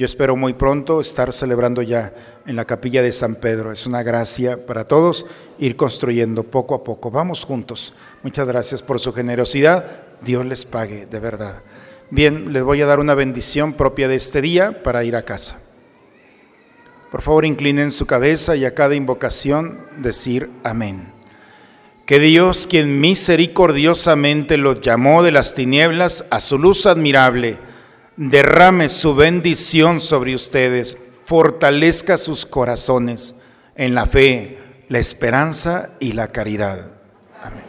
Yo 0.00 0.06
espero 0.06 0.34
muy 0.34 0.54
pronto 0.54 1.02
estar 1.02 1.30
celebrando 1.30 1.82
ya 1.82 2.14
en 2.46 2.56
la 2.56 2.64
capilla 2.64 3.02
de 3.02 3.12
San 3.12 3.34
Pedro. 3.34 3.70
Es 3.70 3.84
una 3.84 4.02
gracia 4.02 4.64
para 4.64 4.88
todos 4.88 5.26
ir 5.58 5.76
construyendo 5.76 6.42
poco 6.42 6.74
a 6.74 6.82
poco. 6.82 7.10
Vamos 7.10 7.44
juntos. 7.44 7.92
Muchas 8.22 8.48
gracias 8.48 8.80
por 8.80 8.98
su 8.98 9.12
generosidad. 9.12 10.00
Dios 10.22 10.46
les 10.46 10.64
pague, 10.64 11.04
de 11.04 11.20
verdad. 11.20 11.56
Bien, 12.08 12.50
les 12.50 12.62
voy 12.62 12.80
a 12.80 12.86
dar 12.86 12.98
una 12.98 13.14
bendición 13.14 13.74
propia 13.74 14.08
de 14.08 14.14
este 14.14 14.40
día 14.40 14.82
para 14.82 15.04
ir 15.04 15.16
a 15.16 15.26
casa. 15.26 15.60
Por 17.10 17.20
favor, 17.20 17.44
inclinen 17.44 17.90
su 17.90 18.06
cabeza 18.06 18.56
y 18.56 18.64
a 18.64 18.74
cada 18.74 18.94
invocación 18.94 19.84
decir 19.98 20.48
amén. 20.64 21.12
Que 22.06 22.18
Dios, 22.20 22.66
quien 22.66 23.02
misericordiosamente 23.02 24.56
los 24.56 24.80
llamó 24.80 25.22
de 25.22 25.32
las 25.32 25.54
tinieblas 25.54 26.24
a 26.30 26.40
su 26.40 26.58
luz 26.58 26.86
admirable, 26.86 27.58
derrame 28.16 28.88
su 28.88 29.14
bendición 29.14 30.00
sobre 30.00 30.34
ustedes, 30.34 30.98
fortalezca 31.24 32.16
sus 32.16 32.46
corazones 32.46 33.34
en 33.76 33.94
la 33.94 34.06
fe, 34.06 34.58
la 34.88 34.98
esperanza 34.98 35.90
y 36.00 36.12
la 36.12 36.28
caridad. 36.28 36.86
Amén. 37.40 37.64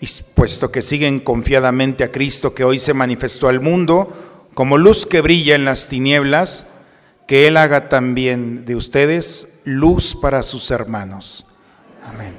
Y 0.00 0.06
puesto 0.34 0.70
que 0.70 0.82
siguen 0.82 1.20
confiadamente 1.20 2.04
a 2.04 2.12
Cristo 2.12 2.54
que 2.54 2.64
hoy 2.64 2.78
se 2.78 2.94
manifestó 2.94 3.48
al 3.48 3.60
mundo 3.60 4.48
como 4.54 4.78
luz 4.78 5.06
que 5.06 5.20
brilla 5.20 5.54
en 5.54 5.64
las 5.64 5.88
tinieblas, 5.88 6.66
que 7.26 7.48
Él 7.48 7.56
haga 7.56 7.88
también 7.88 8.64
de 8.64 8.76
ustedes 8.76 9.60
luz 9.64 10.14
para 10.14 10.42
sus 10.42 10.70
hermanos. 10.70 11.46
Amén. 12.04 12.34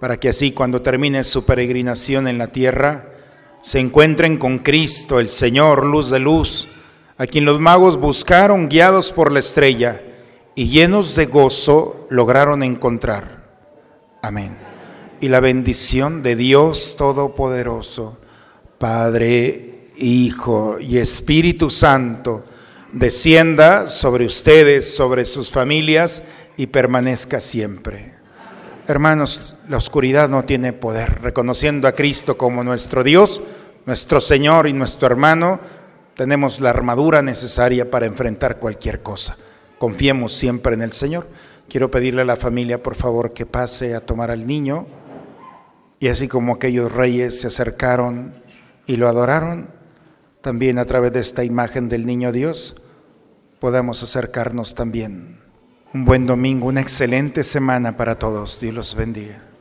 Para 0.00 0.18
que 0.18 0.30
así 0.30 0.52
cuando 0.52 0.82
termine 0.82 1.22
su 1.24 1.44
peregrinación 1.44 2.26
en 2.26 2.38
la 2.38 2.48
tierra, 2.48 3.11
se 3.62 3.78
encuentren 3.78 4.36
con 4.36 4.58
Cristo, 4.58 5.20
el 5.20 5.30
Señor, 5.30 5.86
luz 5.86 6.10
de 6.10 6.18
luz, 6.18 6.68
a 7.16 7.26
quien 7.26 7.44
los 7.44 7.60
magos 7.60 7.96
buscaron 7.98 8.68
guiados 8.68 9.12
por 9.12 9.30
la 9.30 9.38
estrella 9.38 10.02
y 10.54 10.68
llenos 10.68 11.14
de 11.14 11.26
gozo 11.26 12.06
lograron 12.10 12.62
encontrar. 12.62 13.42
Amén. 14.20 14.56
Y 15.20 15.28
la 15.28 15.40
bendición 15.40 16.22
de 16.22 16.34
Dios 16.34 16.96
Todopoderoso, 16.98 18.18
Padre, 18.78 19.90
Hijo 19.96 20.78
y 20.80 20.98
Espíritu 20.98 21.70
Santo, 21.70 22.44
descienda 22.92 23.86
sobre 23.86 24.26
ustedes, 24.26 24.94
sobre 24.94 25.24
sus 25.24 25.50
familias 25.50 26.24
y 26.56 26.66
permanezca 26.66 27.38
siempre. 27.38 28.11
Hermanos, 28.88 29.54
la 29.68 29.76
oscuridad 29.76 30.28
no 30.28 30.42
tiene 30.42 30.72
poder. 30.72 31.22
Reconociendo 31.22 31.86
a 31.86 31.92
Cristo 31.92 32.36
como 32.36 32.64
nuestro 32.64 33.04
Dios, 33.04 33.40
nuestro 33.86 34.20
Señor 34.20 34.66
y 34.66 34.72
nuestro 34.72 35.06
hermano, 35.06 35.60
tenemos 36.16 36.60
la 36.60 36.70
armadura 36.70 37.22
necesaria 37.22 37.90
para 37.90 38.06
enfrentar 38.06 38.58
cualquier 38.58 39.00
cosa. 39.00 39.36
Confiemos 39.78 40.32
siempre 40.32 40.74
en 40.74 40.82
el 40.82 40.92
Señor. 40.92 41.28
Quiero 41.68 41.92
pedirle 41.92 42.22
a 42.22 42.24
la 42.24 42.34
familia, 42.34 42.82
por 42.82 42.96
favor, 42.96 43.32
que 43.32 43.46
pase 43.46 43.94
a 43.94 44.04
tomar 44.04 44.32
al 44.32 44.48
niño. 44.48 44.86
Y 46.00 46.08
así 46.08 46.26
como 46.26 46.54
aquellos 46.54 46.90
reyes 46.90 47.40
se 47.40 47.46
acercaron 47.46 48.34
y 48.86 48.96
lo 48.96 49.06
adoraron, 49.06 49.70
también 50.40 50.80
a 50.80 50.86
través 50.86 51.12
de 51.12 51.20
esta 51.20 51.44
imagen 51.44 51.88
del 51.88 52.04
niño 52.04 52.32
Dios, 52.32 52.74
podamos 53.60 54.02
acercarnos 54.02 54.74
también. 54.74 55.31
Un 55.94 56.06
buen 56.06 56.26
domingo, 56.26 56.68
una 56.68 56.80
excelente 56.80 57.44
semana 57.44 57.98
para 57.98 58.18
todos. 58.18 58.58
Dios 58.60 58.74
los 58.74 58.94
bendiga. 58.94 59.51